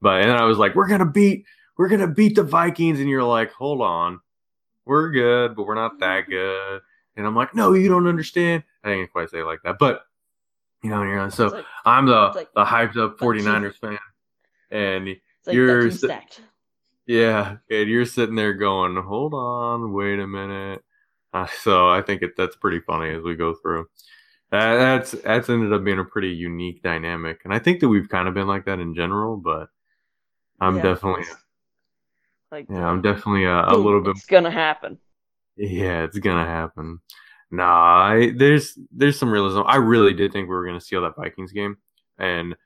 But 0.00 0.22
and 0.22 0.30
then 0.30 0.36
I 0.36 0.44
was 0.44 0.58
like, 0.58 0.74
we're 0.74 0.88
gonna 0.88 1.06
beat, 1.06 1.44
we're 1.78 1.88
gonna 1.88 2.08
beat 2.08 2.34
the 2.34 2.42
Vikings, 2.42 2.98
and 2.98 3.08
you're 3.08 3.22
like, 3.22 3.52
hold 3.52 3.80
on, 3.80 4.18
we're 4.84 5.12
good, 5.12 5.54
but 5.54 5.66
we're 5.68 5.76
not 5.76 6.00
that 6.00 6.28
good. 6.28 6.80
And 7.16 7.24
I'm 7.24 7.36
like, 7.36 7.54
no, 7.54 7.72
you 7.74 7.88
don't 7.88 8.08
understand. 8.08 8.64
I 8.82 8.88
didn't 8.94 9.12
quite 9.12 9.30
say 9.30 9.38
it 9.38 9.44
like 9.46 9.60
that, 9.62 9.78
but 9.78 10.02
you 10.82 10.90
know, 10.90 11.04
you're 11.04 11.30
so 11.30 11.46
like, 11.46 11.64
I'm 11.84 12.06
the 12.06 12.32
like- 12.34 12.48
the 12.56 12.64
hyped 12.64 12.96
up 12.96 13.18
49ers 13.18 13.76
fan, 13.78 13.98
and 14.72 15.16
like 15.46 15.64
You're 15.64 15.66
that 15.66 15.80
team 15.80 15.96
s- 15.96 16.04
stacked. 16.04 16.40
yeah, 17.06 17.56
and 17.70 17.88
you're 17.90 18.06
sitting 18.06 18.36
there 18.36 18.54
going, 18.54 18.96
hold 19.02 19.34
on, 19.34 19.92
wait 19.92 20.18
a 20.20 20.26
minute. 20.26 20.82
Uh, 21.32 21.46
so 21.62 21.88
I 21.90 22.02
think 22.02 22.22
it, 22.22 22.32
that's 22.36 22.56
pretty 22.56 22.80
funny 22.80 23.10
as 23.14 23.22
we 23.22 23.34
go 23.36 23.54
through. 23.54 23.86
That, 24.50 24.76
that's 24.76 25.12
that's 25.12 25.50
ended 25.50 25.72
up 25.72 25.84
being 25.84 25.98
a 25.98 26.04
pretty 26.04 26.30
unique 26.30 26.82
dynamic, 26.82 27.40
and 27.44 27.54
I 27.54 27.58
think 27.58 27.80
that 27.80 27.88
we've 27.88 28.08
kind 28.08 28.28
of 28.28 28.34
been 28.34 28.48
like 28.48 28.66
that 28.66 28.80
in 28.80 28.94
general. 28.94 29.36
But 29.36 29.68
I'm 30.60 30.80
Yeah, 30.80 30.82
definitely, 30.82 31.24
like 32.50 32.68
yeah, 32.68 32.86
I'm 32.86 33.02
definitely 33.02 33.44
a, 33.44 33.72
a 33.72 33.76
little 33.76 34.00
bit 34.02 34.16
It's 34.16 34.26
gonna 34.26 34.50
happen. 34.50 34.98
Yeah, 35.56 36.04
it's 36.04 36.18
gonna 36.18 36.46
happen. 36.46 37.00
Nah, 37.50 37.64
I, 38.12 38.32
there's 38.34 38.78
there's 38.90 39.18
some 39.18 39.30
realism. 39.30 39.60
I 39.66 39.76
really 39.76 40.14
did 40.14 40.32
think 40.32 40.48
we 40.48 40.54
were 40.54 40.66
gonna 40.66 40.80
steal 40.80 41.02
that 41.02 41.16
Vikings 41.16 41.52
game, 41.52 41.76
and 42.18 42.56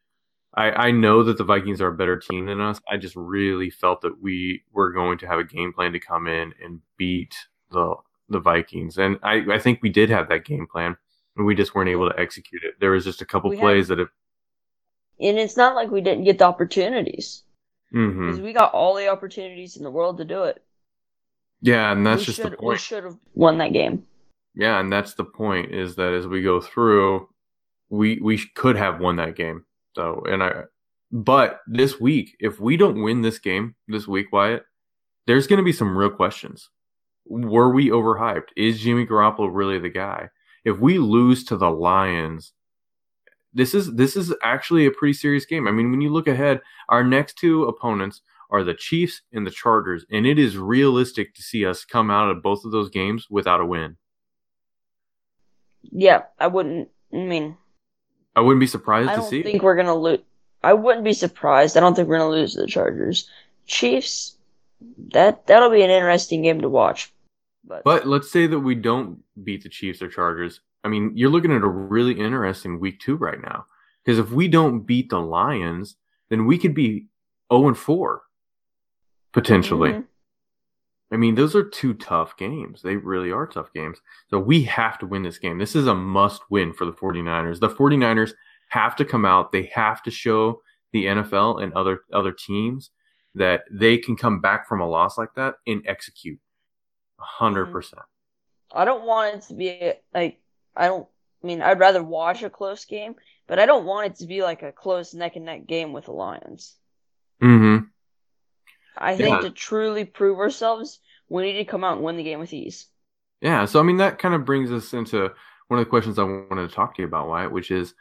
I 0.56 0.70
I 0.88 0.90
know 0.90 1.22
that 1.22 1.38
the 1.38 1.44
Vikings 1.44 1.80
are 1.80 1.88
a 1.88 1.96
better 1.96 2.18
team 2.18 2.46
than 2.46 2.60
us. 2.60 2.80
I 2.90 2.96
just 2.96 3.16
really 3.16 3.70
felt 3.70 4.00
that 4.02 4.20
we 4.20 4.62
were 4.72 4.90
going 4.92 5.18
to 5.18 5.26
have 5.26 5.38
a 5.38 5.44
game 5.44 5.72
plan 5.72 5.92
to 5.92 6.00
come 6.00 6.26
in 6.26 6.52
and 6.62 6.80
beat 6.96 7.34
the 7.70 7.94
the 8.28 8.40
Vikings, 8.40 8.98
and 8.98 9.18
I 9.22 9.44
I 9.52 9.58
think 9.58 9.80
we 9.82 9.88
did 9.90 10.10
have 10.10 10.28
that 10.28 10.44
game 10.44 10.66
plan, 10.66 10.96
and 11.36 11.46
we 11.46 11.54
just 11.54 11.74
weren't 11.74 11.90
able 11.90 12.10
to 12.10 12.18
execute 12.18 12.62
it. 12.64 12.74
There 12.80 12.90
was 12.92 13.04
just 13.04 13.22
a 13.22 13.26
couple 13.26 13.50
We 13.50 13.56
had- 13.56 13.62
plays 13.62 13.88
that 13.88 13.98
have. 13.98 14.08
And 15.18 15.38
it's 15.38 15.56
not 15.56 15.74
like 15.74 15.90
we 15.90 16.02
didn't 16.02 16.24
get 16.24 16.38
the 16.38 16.44
opportunities. 16.44 17.42
hmm 17.90 18.42
we 18.42 18.52
got 18.52 18.72
all 18.74 18.94
the 18.94 19.08
opportunities 19.08 19.76
in 19.76 19.82
the 19.84 19.90
world 19.90 20.18
to 20.18 20.24
do 20.24 20.42
it. 20.44 20.62
Yeah, 21.62 21.90
and 21.92 22.06
that's 22.06 22.20
we 22.20 22.24
just 22.26 22.42
the 22.42 22.50
should 22.50 22.60
we 22.60 22.76
should 22.76 23.04
have 23.04 23.16
won 23.34 23.58
that 23.58 23.72
game. 23.72 24.04
Yeah, 24.54 24.78
and 24.80 24.92
that's 24.92 25.14
the 25.14 25.24
point 25.24 25.72
is 25.74 25.96
that 25.96 26.12
as 26.12 26.26
we 26.26 26.42
go 26.42 26.60
through, 26.60 27.28
we 27.88 28.18
we 28.20 28.38
could 28.54 28.76
have 28.76 29.00
won 29.00 29.16
that 29.16 29.36
game. 29.36 29.64
So, 29.96 30.22
and 30.28 30.42
I, 30.42 30.64
but 31.10 31.60
this 31.66 31.98
week, 31.98 32.36
if 32.38 32.60
we 32.60 32.76
don't 32.76 33.02
win 33.02 33.22
this 33.22 33.38
game 33.38 33.76
this 33.88 34.06
week, 34.06 34.30
Wyatt, 34.30 34.66
there's 35.26 35.46
going 35.46 35.56
to 35.56 35.64
be 35.64 35.72
some 35.72 35.96
real 35.96 36.10
questions. 36.10 36.68
Were 37.24 37.72
we 37.72 37.88
overhyped? 37.88 38.48
Is 38.58 38.78
Jimmy 38.78 39.06
Garoppolo 39.06 39.48
really 39.50 39.78
the 39.78 39.88
guy? 39.88 40.28
If 40.66 40.78
we 40.80 40.98
lose 40.98 41.44
to 41.44 41.56
the 41.56 41.70
Lions, 41.70 42.52
this 43.54 43.74
is 43.74 43.94
this 43.94 44.16
is 44.16 44.34
actually 44.42 44.84
a 44.84 44.90
pretty 44.90 45.14
serious 45.14 45.46
game. 45.46 45.66
I 45.66 45.70
mean, 45.70 45.90
when 45.90 46.02
you 46.02 46.10
look 46.10 46.28
ahead, 46.28 46.60
our 46.90 47.02
next 47.02 47.38
two 47.38 47.64
opponents 47.64 48.20
are 48.50 48.62
the 48.62 48.74
Chiefs 48.74 49.22
and 49.32 49.46
the 49.46 49.50
Chargers, 49.50 50.04
and 50.12 50.26
it 50.26 50.38
is 50.38 50.58
realistic 50.58 51.34
to 51.36 51.42
see 51.42 51.64
us 51.64 51.86
come 51.86 52.10
out 52.10 52.30
of 52.30 52.42
both 52.42 52.66
of 52.66 52.70
those 52.70 52.90
games 52.90 53.28
without 53.30 53.62
a 53.62 53.66
win. 53.66 53.96
Yeah, 55.84 56.24
I 56.38 56.48
wouldn't. 56.48 56.90
I 57.14 57.16
mean, 57.16 57.56
I 58.36 58.40
wouldn't 58.40 58.60
be 58.60 58.66
surprised 58.66 59.08
to 59.08 59.12
see 59.12 59.12
I 59.12 59.16
to 59.16 59.20
don't 59.22 59.30
see. 59.30 59.42
think 59.42 59.62
we're 59.62 59.76
gonna 59.76 59.94
lose. 59.94 60.20
I 60.62 60.74
wouldn't 60.74 61.04
be 61.04 61.12
surprised. 61.12 61.76
I 61.76 61.80
don't 61.80 61.94
think 61.94 62.08
we're 62.08 62.18
gonna 62.18 62.30
lose 62.30 62.54
to 62.54 62.60
the 62.60 62.66
Chargers. 62.66 63.28
Chiefs, 63.66 64.36
that 65.12 65.46
that'll 65.46 65.70
be 65.70 65.82
an 65.82 65.90
interesting 65.90 66.42
game 66.42 66.60
to 66.60 66.68
watch. 66.68 67.12
But, 67.64 67.82
but 67.82 68.06
let's 68.06 68.30
say 68.30 68.46
that 68.46 68.60
we 68.60 68.76
don't 68.76 69.22
beat 69.42 69.62
the 69.64 69.68
Chiefs 69.68 70.00
or 70.02 70.08
Chargers. 70.08 70.60
I 70.84 70.88
mean, 70.88 71.12
you're 71.16 71.30
looking 71.30 71.50
at 71.50 71.62
a 71.62 71.68
really 71.68 72.20
interesting 72.20 72.78
week 72.78 73.00
two 73.00 73.16
right 73.16 73.40
now. 73.40 73.66
Because 74.04 74.20
if 74.20 74.30
we 74.30 74.46
don't 74.46 74.80
beat 74.80 75.10
the 75.10 75.18
Lions, 75.18 75.96
then 76.28 76.46
we 76.46 76.58
could 76.58 76.74
be 76.74 77.06
0 77.52 77.68
and 77.68 77.78
4 77.78 78.22
potentially. 79.32 79.90
Mm-hmm. 79.90 80.00
I 81.12 81.16
mean, 81.16 81.36
those 81.36 81.54
are 81.54 81.62
two 81.62 81.94
tough 81.94 82.36
games. 82.36 82.82
They 82.82 82.96
really 82.96 83.30
are 83.30 83.46
tough 83.46 83.72
games. 83.72 83.98
So 84.28 84.38
we 84.40 84.62
have 84.64 84.98
to 84.98 85.06
win 85.06 85.22
this 85.22 85.38
game. 85.38 85.58
This 85.58 85.76
is 85.76 85.86
a 85.86 85.94
must 85.94 86.42
win 86.50 86.72
for 86.72 86.84
the 86.84 86.92
49ers. 86.92 87.60
The 87.60 87.68
49ers 87.68 88.32
have 88.70 88.96
to 88.96 89.04
come 89.04 89.24
out. 89.24 89.52
They 89.52 89.70
have 89.74 90.02
to 90.02 90.10
show 90.10 90.62
the 90.92 91.06
NFL 91.06 91.62
and 91.62 91.72
other 91.74 92.00
other 92.12 92.32
teams 92.32 92.90
that 93.34 93.62
they 93.70 93.98
can 93.98 94.16
come 94.16 94.40
back 94.40 94.66
from 94.68 94.80
a 94.80 94.88
loss 94.88 95.18
like 95.18 95.34
that 95.36 95.56
and 95.66 95.82
execute 95.86 96.38
100%. 97.40 97.70
Mm-hmm. 97.70 97.98
I 98.72 98.84
don't 98.84 99.06
want 99.06 99.36
it 99.36 99.42
to 99.48 99.54
be 99.54 99.92
like 100.14 100.40
I 100.74 100.86
don't 100.86 101.06
I 101.42 101.46
mean, 101.46 101.62
I'd 101.62 101.78
rather 101.78 102.02
watch 102.02 102.42
a 102.42 102.50
close 102.50 102.84
game, 102.86 103.14
but 103.46 103.58
I 103.58 103.66
don't 103.66 103.84
want 103.84 104.06
it 104.06 104.14
to 104.16 104.26
be 104.26 104.42
like 104.42 104.62
a 104.62 104.72
close 104.72 105.14
neck 105.14 105.36
and 105.36 105.44
neck 105.44 105.66
game 105.66 105.92
with 105.92 106.06
the 106.06 106.12
Lions. 106.12 106.74
Mhm. 107.40 107.90
I 108.96 109.16
think 109.16 109.36
yeah. 109.36 109.40
to 109.40 109.50
truly 109.50 110.04
prove 110.04 110.38
ourselves, 110.38 111.00
we 111.28 111.42
need 111.42 111.58
to 111.58 111.64
come 111.64 111.84
out 111.84 111.96
and 111.96 112.04
win 112.04 112.16
the 112.16 112.22
game 112.22 112.38
with 112.38 112.52
ease. 112.52 112.86
Yeah, 113.40 113.64
so 113.66 113.80
I 113.80 113.82
mean 113.82 113.98
that 113.98 114.18
kind 114.18 114.34
of 114.34 114.44
brings 114.44 114.72
us 114.72 114.92
into 114.92 115.30
one 115.68 115.78
of 115.78 115.84
the 115.84 115.90
questions 115.90 116.18
I 116.18 116.24
wanted 116.24 116.68
to 116.68 116.74
talk 116.74 116.94
to 116.96 117.02
you 117.02 117.08
about, 117.08 117.28
Wyatt, 117.28 117.52
which 117.52 117.70
is, 117.70 117.94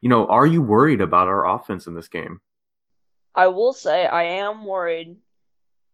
you 0.00 0.08
know, 0.08 0.26
are 0.26 0.46
you 0.46 0.62
worried 0.62 1.00
about 1.00 1.28
our 1.28 1.46
offense 1.46 1.86
in 1.86 1.94
this 1.94 2.08
game? 2.08 2.40
I 3.34 3.48
will 3.48 3.72
say 3.72 4.06
I 4.06 4.22
am 4.22 4.64
worried 4.64 5.16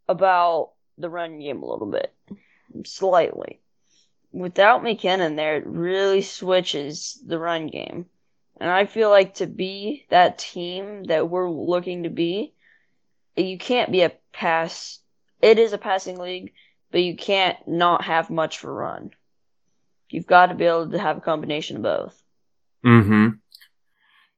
about 0.09 0.73
the 0.99 1.11
run 1.11 1.39
game 1.39 1.63
a 1.63 1.71
little 1.71 1.91
bit, 1.91 2.15
slightly. 2.85 3.61
Without 4.33 4.83
McKinnon 4.83 5.37
there, 5.37 5.57
it 5.57 5.67
really 5.67 6.23
switches 6.23 7.21
the 7.27 7.39
run 7.39 7.67
game. 7.69 8.07
And 8.59 8.71
I 8.71 8.87
feel 8.87 9.11
like 9.11 9.35
to 9.35 9.47
be 9.47 10.07
that 10.09 10.39
team 10.39 11.05
that 11.05 11.29
we're 11.29 11.51
looking 11.51 12.05
to 12.05 12.11
be, 12.11 12.55
you 13.37 13.59
can't 13.59 13.93
be 13.93 14.03
a 14.03 14.13
pass. 14.37 15.01
It 15.41 15.59
is 15.59 15.73
a 15.73 15.79
passing 15.79 16.19
league, 16.19 16.53
but 16.91 17.03
you 17.03 17.17
can't 17.17 17.57
not 17.67 18.05
have 18.05 18.31
much 18.31 18.59
for 18.59 18.73
run. 18.73 19.11
You've 20.09 20.27
got 20.27 20.47
to 20.47 20.55
be 20.55 20.65
able 20.65 20.91
to 20.91 20.99
have 20.99 21.19
a 21.19 21.23
combination 21.23 21.77
of 21.77 21.83
both. 21.83 22.23
Mm-hmm. 22.85 23.29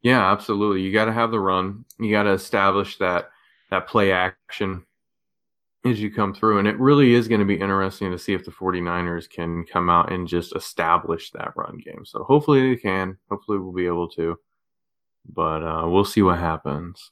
Yeah, 0.03 0.33
absolutely. 0.33 0.83
You 0.83 0.93
got 0.93 1.07
to 1.07 1.13
have 1.13 1.31
the 1.31 1.41
run. 1.41 1.85
You 1.99 2.11
got 2.11 2.23
to 2.23 2.33
establish 2.33 2.99
that 2.99 3.31
that 3.71 3.87
play 3.87 4.13
action 4.13 4.87
as 5.85 6.01
you 6.01 6.11
come 6.11 6.33
through. 6.33 6.59
And 6.59 6.69
it 6.69 6.79
really 6.79 7.13
is 7.13 7.29
going 7.29 7.41
to 7.41 7.45
be 7.47 7.61
interesting 7.61 8.11
to 8.13 8.19
see 8.19 8.33
if 8.33 8.45
the 8.45 8.51
49ers 8.51 9.29
can 9.29 9.65
come 9.65 9.91
out 9.91 10.11
and 10.11 10.27
just 10.27 10.57
establish 10.57 11.31
that 11.33 11.53
run 11.55 11.79
game. 11.85 12.05
So 12.07 12.25
hopefully 12.25 12.71
they 12.71 12.81
can. 12.81 13.19
Hopefully 13.31 13.59
we'll 13.59 13.73
be 13.73 13.87
able 13.87 14.09
to. 14.11 14.39
But 15.31 15.63
uh, 15.63 15.87
we'll 15.87 16.07
see 16.07 16.23
what 16.23 16.39
happens. 16.39 17.11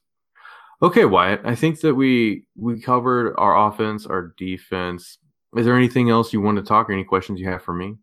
Okay, 0.83 1.07
Wyatt. 1.07 1.41
I 1.45 1.55
think 1.55 1.81
that 1.81 1.95
we 1.95 2.45
we 2.57 2.81
covered 2.81 3.35
our 3.39 3.69
offense, 3.69 4.07
our 4.07 4.35
defense. 4.37 5.19
Is 5.57 5.65
there 5.65 5.77
anything 5.77 6.11
else 6.11 6.33
you 6.33 6.41
want 6.41 6.57
to 6.59 6.63
talk 6.63 6.91
or 6.91 6.93
any 6.93 7.05
questions 7.05 7.41
you 7.41 7.49
have 7.49 7.63
for 7.63 7.73
me? 7.73 7.97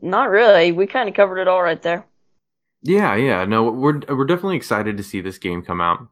Not 0.00 0.30
really. 0.30 0.72
We 0.72 0.86
kind 0.86 1.08
of 1.08 1.14
covered 1.14 1.38
it 1.38 1.48
all 1.48 1.62
right 1.62 1.80
there. 1.82 2.06
Yeah, 2.82 3.14
yeah. 3.14 3.44
No, 3.44 3.64
we're 3.64 4.00
we're 4.08 4.24
definitely 4.24 4.56
excited 4.56 4.96
to 4.96 5.02
see 5.02 5.20
this 5.20 5.36
game 5.38 5.62
come 5.62 5.82
out. 5.82 6.06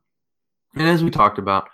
And 0.75 0.87
as 0.87 1.03
we 1.03 1.11
talked 1.11 1.39
about, 1.39 1.69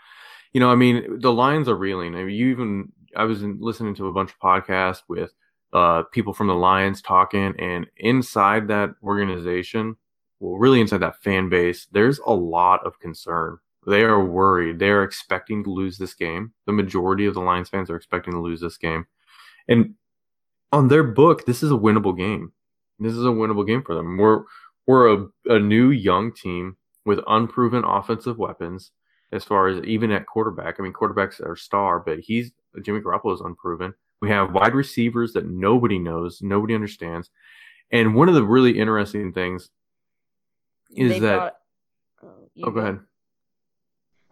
you 0.53 0.61
know, 0.61 0.71
I 0.71 0.77
mean, 0.77 1.19
the 1.19 1.33
Lions 1.33 1.69
are 1.69 1.75
reeling. 1.75 2.15
I 2.15 2.23
mean, 2.23 2.37
you 2.37 2.51
even 2.51 2.93
I 3.17 3.25
was 3.25 3.43
listening 3.43 3.97
to 3.97 4.07
a 4.07 4.13
bunch 4.13 4.31
of 4.31 4.39
podcasts 4.39 5.03
with 5.09 5.33
uh, 5.73 6.05
people 6.13 6.33
from 6.33 6.47
the 6.47 6.55
Lions 6.55 7.03
talking, 7.03 7.55
and 7.59 7.89
inside 7.97 8.69
that 8.69 8.91
organization, 9.03 9.97
well, 10.39 10.59
really 10.59 10.81
inside 10.81 10.99
that 10.99 11.23
fan 11.25 11.49
base, 11.49 11.89
there's 11.91 12.21
a 12.21 12.33
lot 12.33 12.87
of 12.87 13.01
concern 13.01 13.59
they 13.87 14.03
are 14.03 14.25
worried. 14.25 14.79
They 14.79 14.91
are 14.91 15.03
expecting 15.03 15.65
to 15.65 15.71
lose 15.71 15.99
this 15.99 16.15
game. 16.15 16.53
The 16.67 16.73
majority 16.73 17.27
of 17.27 17.35
the 17.35 17.41
Lions 17.41 17.69
fans 17.69 17.91
are 17.91 17.97
expecting 17.97 18.33
to 18.33 18.41
lose 18.41 18.61
this 18.61 18.77
game. 18.77 19.07
And 19.69 19.95
on 20.73 20.89
their 20.89 21.05
book, 21.05 21.47
this 21.47 21.63
is 21.63 21.71
a 21.71 21.77
winnable 21.77 22.17
game. 22.17 22.53
This 22.99 23.13
is 23.13 23.25
a 23.25 23.29
winnable 23.29 23.67
game 23.67 23.83
for 23.83 23.95
them. 23.95 24.17
We're 24.17 24.43
we're 24.87 25.15
a, 25.15 25.27
a 25.47 25.59
new 25.59 25.91
young 25.91 26.33
team 26.33 26.77
with 27.05 27.21
unproven 27.27 27.85
offensive 27.85 28.39
weapons 28.39 28.91
as 29.33 29.45
far 29.45 29.69
as 29.69 29.83
even 29.85 30.11
at 30.11 30.27
quarterback. 30.27 30.77
I 30.79 30.83
mean, 30.83 30.93
quarterback's 30.93 31.41
are 31.41 31.57
star, 31.57 32.01
but 32.01 32.21
he's 32.21 32.53
Jimmy 32.83 33.01
Garoppolo 33.01 33.35
is 33.35 33.41
unproven. 33.41 33.95
We 34.21 34.31
have 34.31 34.53
wide 34.53 34.75
receivers 34.75 35.33
that 35.33 35.47
nobody 35.47 35.99
knows, 35.99 36.41
nobody 36.43 36.75
understands. 36.75 37.31
And 37.91 38.15
one 38.15 38.29
of 38.29 38.35
the 38.35 38.45
really 38.45 38.79
interesting 38.79 39.33
things 39.33 39.71
is 40.97 41.13
They've 41.13 41.23
that. 41.23 41.37
Got, 41.37 42.29
uh, 42.29 42.67
oh, 42.67 42.71
go 42.71 42.81
ahead. 42.81 43.01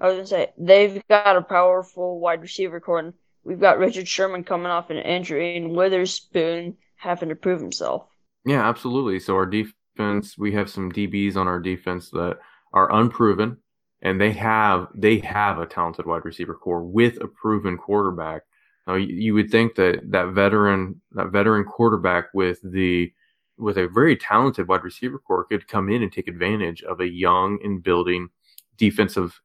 I 0.03 0.09
was 0.09 0.17
gonna 0.17 0.27
say 0.27 0.53
they've 0.59 1.01
got 1.09 1.37
a 1.37 1.43
powerful 1.43 2.19
wide 2.19 2.43
receiver 2.43 2.81
corps. 2.81 3.15
We've 3.45 3.61
got 3.61 3.79
Richard 3.79 4.09
Sherman 4.09 4.43
coming 4.43 4.67
off 4.67 4.91
an 4.91 4.99
injury 4.99 5.57
and 5.57 5.77
Witherspoon 5.77 6.77
having 6.97 7.29
to 7.29 7.37
prove 7.37 7.61
himself. 7.61 8.09
Yeah, 8.45 8.69
absolutely. 8.69 9.21
So 9.21 9.37
our 9.37 9.47
defense, 9.47 10.37
we 10.37 10.53
have 10.53 10.69
some 10.69 10.91
DBs 10.91 11.37
on 11.37 11.47
our 11.47 11.61
defense 11.61 12.11
that 12.11 12.38
are 12.73 12.93
unproven, 12.93 13.59
and 14.03 14.21
they 14.21 14.33
have 14.33 14.88
they 14.93 15.19
have 15.19 15.59
a 15.59 15.67
talented 15.67 16.05
wide 16.05 16.25
receiver 16.25 16.55
corps 16.55 16.83
with 16.83 17.21
a 17.23 17.29
proven 17.29 17.79
quarterback. 17.79 18.43
Now 18.88 18.97
you, 18.97 19.15
you 19.15 19.35
would 19.35 19.51
think 19.51 19.77
that 19.77 20.01
that 20.11 20.31
veteran 20.31 21.01
that 21.12 21.31
veteran 21.31 21.65
quarterback 21.65 22.35
with 22.35 22.59
the 22.65 23.12
with 23.57 23.79
a 23.79 23.87
very 23.87 24.17
talented 24.17 24.67
wide 24.67 24.83
receiver 24.83 25.21
corps 25.21 25.45
could 25.45 25.69
come 25.69 25.88
in 25.88 26.03
and 26.03 26.11
take 26.11 26.27
advantage 26.27 26.83
of 26.83 27.01
a 27.01 27.09
young 27.09 27.61
and 27.62 27.85
building 27.85 28.31
defensive 28.77 29.41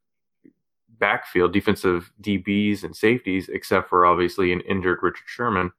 backfield, 1.00 1.54
defensive 1.54 2.12
DBs 2.22 2.84
and 2.84 2.96
safeties, 2.96 3.50
except 3.50 3.90
for 3.90 4.06
obviously 4.06 4.52
an 4.52 4.62
injured 4.62 5.00
Richard 5.02 5.28
Sherman. 5.28 5.72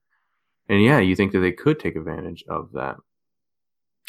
And 0.69 0.83
yeah, 0.83 0.99
you 0.99 1.17
think 1.17 1.33
that 1.33 1.41
they 1.41 1.53
could 1.53 1.81
take 1.81 1.97
advantage 1.97 2.45
of 2.49 2.73
that. 2.73 2.97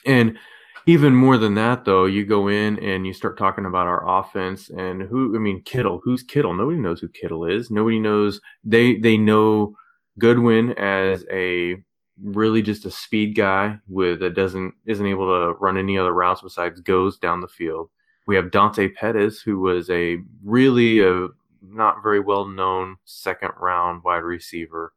And 0.06 0.38
even 0.86 1.14
more 1.14 1.38
than 1.38 1.56
that, 1.56 1.86
though, 1.86 2.06
you 2.06 2.26
go 2.26 2.48
in 2.48 2.80
and 2.80 3.06
you 3.06 3.14
start 3.14 3.38
talking 3.38 3.66
about 3.66 3.88
our 3.88 4.20
offense 4.20 4.70
and 4.70 5.02
who, 5.04 5.36
I 5.36 5.40
mean, 5.40 5.62
Kittle. 5.64 6.02
Who's 6.04 6.24
Kittle? 6.24 6.54
Nobody 6.54 6.80
knows 6.80 7.00
who 7.00 7.10
Kittle 7.10 7.46
is. 7.46 7.70
Nobody 7.70 8.00
knows. 8.00 8.42
They 8.64 8.98
they 8.98 9.18
know 9.18 9.76
Goodwin 10.18 10.72
as 10.78 11.26
a 11.32 11.76
really 12.22 12.62
just 12.62 12.86
a 12.86 12.92
speed 12.92 13.36
guy 13.36 13.78
with 13.88 14.20
that 14.22 14.36
doesn't 14.36 14.74
isn't 14.86 15.06
able 15.06 15.28
to 15.28 15.54
run 15.60 15.78
any 15.78 15.98
other 15.98 16.14
routes 16.14 16.42
besides 16.42 16.82
goes 16.82 17.18
down 17.18 17.42
the 17.42 17.48
field. 17.48 17.90
We 18.30 18.36
have 18.36 18.52
Dante 18.52 18.90
Pettis, 18.90 19.42
who 19.42 19.60
was 19.60 19.90
a 19.90 20.20
really 20.44 21.00
a 21.00 21.30
not 21.64 22.04
very 22.04 22.20
well 22.20 22.46
known 22.46 22.98
second 23.04 23.50
round 23.60 24.04
wide 24.04 24.18
receiver. 24.18 24.94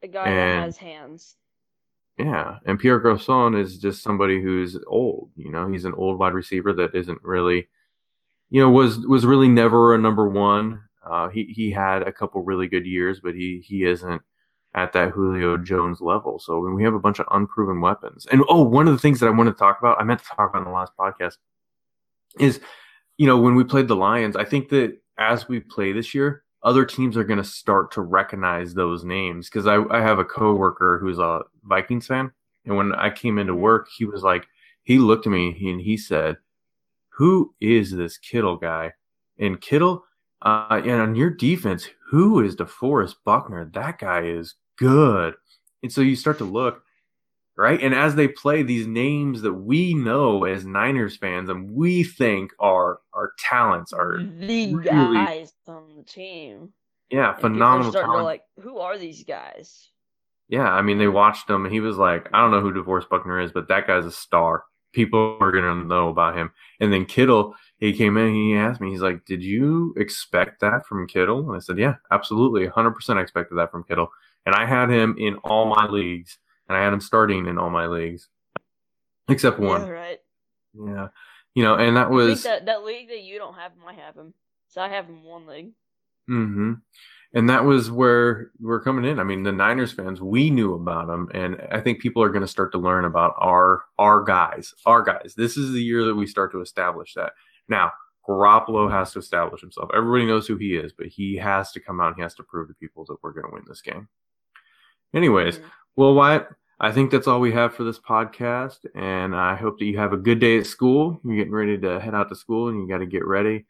A 0.00 0.06
guy 0.06 0.28
and, 0.28 0.60
that 0.60 0.66
has 0.66 0.76
hands. 0.76 1.34
Yeah, 2.16 2.58
and 2.64 2.78
Pierre 2.78 3.00
Garcon 3.00 3.56
is 3.56 3.78
just 3.78 4.00
somebody 4.00 4.40
who's 4.40 4.78
old. 4.86 5.30
You 5.34 5.50
know, 5.50 5.66
he's 5.72 5.84
an 5.84 5.94
old 5.94 6.20
wide 6.20 6.34
receiver 6.34 6.72
that 6.74 6.94
isn't 6.94 7.18
really, 7.24 7.66
you 8.48 8.60
know, 8.60 8.70
was 8.70 8.98
was 9.08 9.26
really 9.26 9.48
never 9.48 9.92
a 9.92 9.98
number 9.98 10.28
one. 10.28 10.84
Uh, 11.04 11.30
he 11.30 11.46
he 11.46 11.72
had 11.72 12.02
a 12.02 12.12
couple 12.12 12.44
really 12.44 12.68
good 12.68 12.86
years, 12.86 13.18
but 13.18 13.34
he 13.34 13.60
he 13.66 13.82
isn't 13.82 14.22
at 14.72 14.92
that 14.92 15.10
Julio 15.10 15.56
Jones 15.56 16.00
level. 16.00 16.38
So 16.38 16.60
we 16.60 16.84
have 16.84 16.94
a 16.94 17.00
bunch 17.00 17.18
of 17.18 17.26
unproven 17.32 17.80
weapons. 17.80 18.24
And 18.30 18.44
oh, 18.48 18.62
one 18.62 18.86
of 18.86 18.94
the 18.94 19.00
things 19.00 19.18
that 19.18 19.26
I 19.26 19.30
wanted 19.30 19.54
to 19.54 19.58
talk 19.58 19.80
about, 19.80 20.00
I 20.00 20.04
meant 20.04 20.20
to 20.20 20.26
talk 20.26 20.48
about 20.50 20.60
in 20.60 20.64
the 20.66 20.70
last 20.70 20.92
podcast, 20.96 21.38
is, 22.38 22.60
you 23.18 23.26
know, 23.26 23.38
when 23.38 23.54
we 23.54 23.64
played 23.64 23.88
the 23.88 23.96
Lions, 23.96 24.36
I 24.36 24.44
think 24.44 24.68
that 24.70 24.98
as 25.18 25.48
we 25.48 25.60
play 25.60 25.92
this 25.92 26.14
year, 26.14 26.44
other 26.62 26.84
teams 26.84 27.16
are 27.16 27.24
going 27.24 27.38
to 27.38 27.44
start 27.44 27.90
to 27.92 28.02
recognize 28.02 28.74
those 28.74 29.04
names 29.04 29.48
because 29.48 29.66
I, 29.66 29.82
I 29.90 30.00
have 30.00 30.18
a 30.18 30.24
coworker 30.24 30.98
who's 30.98 31.18
a 31.18 31.40
Vikings 31.64 32.06
fan, 32.06 32.30
and 32.64 32.76
when 32.76 32.94
I 32.94 33.10
came 33.10 33.38
into 33.38 33.54
work, 33.54 33.88
he 33.96 34.04
was 34.04 34.22
like, 34.22 34.46
he 34.84 34.98
looked 34.98 35.26
at 35.26 35.32
me 35.32 35.56
and 35.70 35.80
he 35.80 35.96
said, 35.96 36.36
"Who 37.10 37.54
is 37.60 37.90
this 37.90 38.18
Kittle 38.18 38.56
guy?" 38.56 38.92
And 39.38 39.60
Kittle, 39.60 40.04
uh, 40.42 40.80
and 40.84 41.00
on 41.00 41.14
your 41.14 41.30
defense, 41.30 41.88
who 42.10 42.40
is 42.40 42.56
DeForest 42.56 43.16
Buckner? 43.24 43.64
That 43.72 43.98
guy 43.98 44.22
is 44.22 44.54
good. 44.76 45.34
And 45.82 45.92
so 45.92 46.00
you 46.00 46.16
start 46.16 46.38
to 46.38 46.44
look, 46.44 46.82
right? 47.56 47.80
And 47.80 47.94
as 47.94 48.14
they 48.14 48.28
play 48.28 48.62
these 48.62 48.86
names 48.86 49.42
that 49.42 49.54
we 49.54 49.94
know 49.94 50.44
as 50.44 50.64
Niners 50.64 51.16
fans 51.16 51.48
and 51.48 51.70
we 51.70 52.04
think 52.04 52.52
are 52.58 53.00
our 53.12 53.32
talents 53.38 53.92
are 53.92 54.18
the 54.22 54.74
really, 54.74 55.14
guys 55.14 55.52
on 55.66 55.96
the 55.96 56.02
team. 56.02 56.72
Yeah, 57.10 57.34
phenomenal. 57.34 57.92
Starting 57.92 58.12
to 58.12 58.22
like, 58.22 58.42
who 58.60 58.78
are 58.78 58.96
these 58.96 59.24
guys? 59.24 59.90
Yeah, 60.48 60.70
I 60.70 60.82
mean, 60.82 60.98
they 60.98 61.08
watched 61.08 61.48
him, 61.48 61.64
and 61.64 61.72
he 61.72 61.80
was 61.80 61.96
like, 61.96 62.28
"I 62.34 62.40
don't 62.40 62.50
know 62.50 62.60
who 62.60 62.72
DeForest 62.72 63.08
Buckner 63.08 63.40
is, 63.40 63.52
but 63.52 63.68
that 63.68 63.86
guy's 63.86 64.04
a 64.04 64.10
star." 64.10 64.64
people 64.92 65.36
are 65.40 65.50
going 65.50 65.64
to 65.64 65.86
know 65.86 66.08
about 66.08 66.36
him. 66.36 66.50
And 66.80 66.92
then 66.92 67.04
Kittle, 67.04 67.54
he 67.78 67.92
came 67.92 68.16
in, 68.16 68.34
he 68.34 68.54
asked 68.54 68.80
me, 68.80 68.90
he's 68.90 69.00
like, 69.00 69.24
Did 69.24 69.42
you 69.42 69.94
expect 69.96 70.60
that 70.60 70.86
from 70.86 71.06
Kittle? 71.06 71.48
And 71.48 71.56
I 71.56 71.60
said, 71.60 71.78
Yeah, 71.78 71.96
absolutely. 72.10 72.66
100% 72.66 73.16
I 73.16 73.20
expected 73.20 73.56
that 73.56 73.70
from 73.70 73.84
Kittle. 73.84 74.08
And 74.46 74.54
I 74.54 74.66
had 74.66 74.90
him 74.90 75.16
in 75.18 75.36
all 75.36 75.66
my 75.66 75.86
leagues, 75.86 76.38
and 76.72 76.80
I 76.80 76.84
had 76.84 76.92
him 76.92 77.00
starting 77.00 77.46
in 77.46 77.58
all 77.58 77.70
my 77.70 77.86
leagues, 77.86 78.28
except 79.28 79.58
one. 79.58 79.82
Yeah, 79.82 79.90
right. 79.90 80.20
Yeah. 80.74 81.08
You 81.54 81.64
know, 81.64 81.74
and 81.74 81.96
that 81.96 82.10
was 82.10 82.44
that, 82.44 82.66
that 82.66 82.84
league 82.84 83.08
that 83.08 83.22
you 83.22 83.38
don't 83.38 83.54
have 83.54 83.72
him, 83.72 83.82
I 83.86 83.92
have 83.92 84.14
him. 84.14 84.32
So 84.68 84.80
I 84.80 84.88
have 84.88 85.06
him 85.06 85.22
one 85.24 85.46
league. 85.46 85.72
Mm-hmm. 86.30 86.72
And 87.34 87.50
that 87.50 87.64
was 87.64 87.90
where 87.90 88.50
we're 88.60 88.82
coming 88.82 89.04
in. 89.04 89.18
I 89.18 89.24
mean, 89.24 89.42
the 89.42 89.52
Niners 89.52 89.92
fans, 89.92 90.20
we 90.20 90.50
knew 90.50 90.74
about 90.74 91.06
them, 91.06 91.30
and 91.32 91.58
I 91.70 91.80
think 91.80 92.00
people 92.00 92.22
are 92.22 92.28
going 92.28 92.42
to 92.42 92.48
start 92.48 92.72
to 92.72 92.78
learn 92.78 93.06
about 93.06 93.34
our 93.38 93.84
our 93.98 94.22
guys, 94.22 94.74
our 94.84 95.02
guys. 95.02 95.34
This 95.36 95.56
is 95.56 95.72
the 95.72 95.82
year 95.82 96.04
that 96.04 96.14
we 96.14 96.26
start 96.26 96.52
to 96.52 96.60
establish 96.60 97.14
that. 97.14 97.32
Now, 97.68 97.92
Garoppolo 98.28 98.90
has 98.90 99.12
to 99.12 99.18
establish 99.18 99.60
himself. 99.60 99.90
Everybody 99.94 100.26
knows 100.26 100.46
who 100.46 100.56
he 100.56 100.76
is, 100.76 100.92
but 100.92 101.06
he 101.06 101.36
has 101.36 101.72
to 101.72 101.80
come 101.80 102.00
out 102.00 102.08
and 102.08 102.16
he 102.16 102.22
has 102.22 102.34
to 102.34 102.42
prove 102.42 102.68
to 102.68 102.74
people 102.74 103.04
that 103.06 103.16
we're 103.22 103.32
going 103.32 103.46
to 103.46 103.52
win 103.52 103.64
this 103.66 103.80
game. 103.80 104.08
Anyways, 105.14 105.58
mm-hmm. 105.58 105.68
well, 105.96 106.14
Wyatt, 106.14 106.48
I 106.84 106.90
think 106.90 107.12
that's 107.12 107.28
all 107.28 107.38
we 107.38 107.52
have 107.52 107.76
for 107.76 107.84
this 107.84 108.00
podcast, 108.00 108.86
and 108.96 109.36
I 109.36 109.54
hope 109.54 109.78
that 109.78 109.84
you 109.84 109.98
have 109.98 110.12
a 110.12 110.16
good 110.16 110.40
day 110.40 110.58
at 110.58 110.66
school. 110.66 111.20
You're 111.24 111.36
getting 111.36 111.52
ready 111.52 111.78
to 111.78 112.00
head 112.00 112.12
out 112.12 112.28
to 112.30 112.34
school, 112.34 112.70
and 112.70 112.80
you 112.80 112.88
got 112.88 112.98
to 112.98 113.06
get 113.06 113.24
ready, 113.24 113.66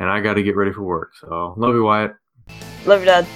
and 0.00 0.10
I 0.10 0.20
got 0.20 0.34
to 0.34 0.42
get 0.42 0.56
ready 0.56 0.72
for 0.72 0.82
work. 0.82 1.12
So, 1.14 1.54
love 1.56 1.72
you, 1.72 1.84
Wyatt. 1.84 2.16
Love 2.84 2.98
you, 2.98 3.06
Dad. 3.06 3.28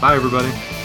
Bye, 0.00 0.16
everybody. 0.16 0.79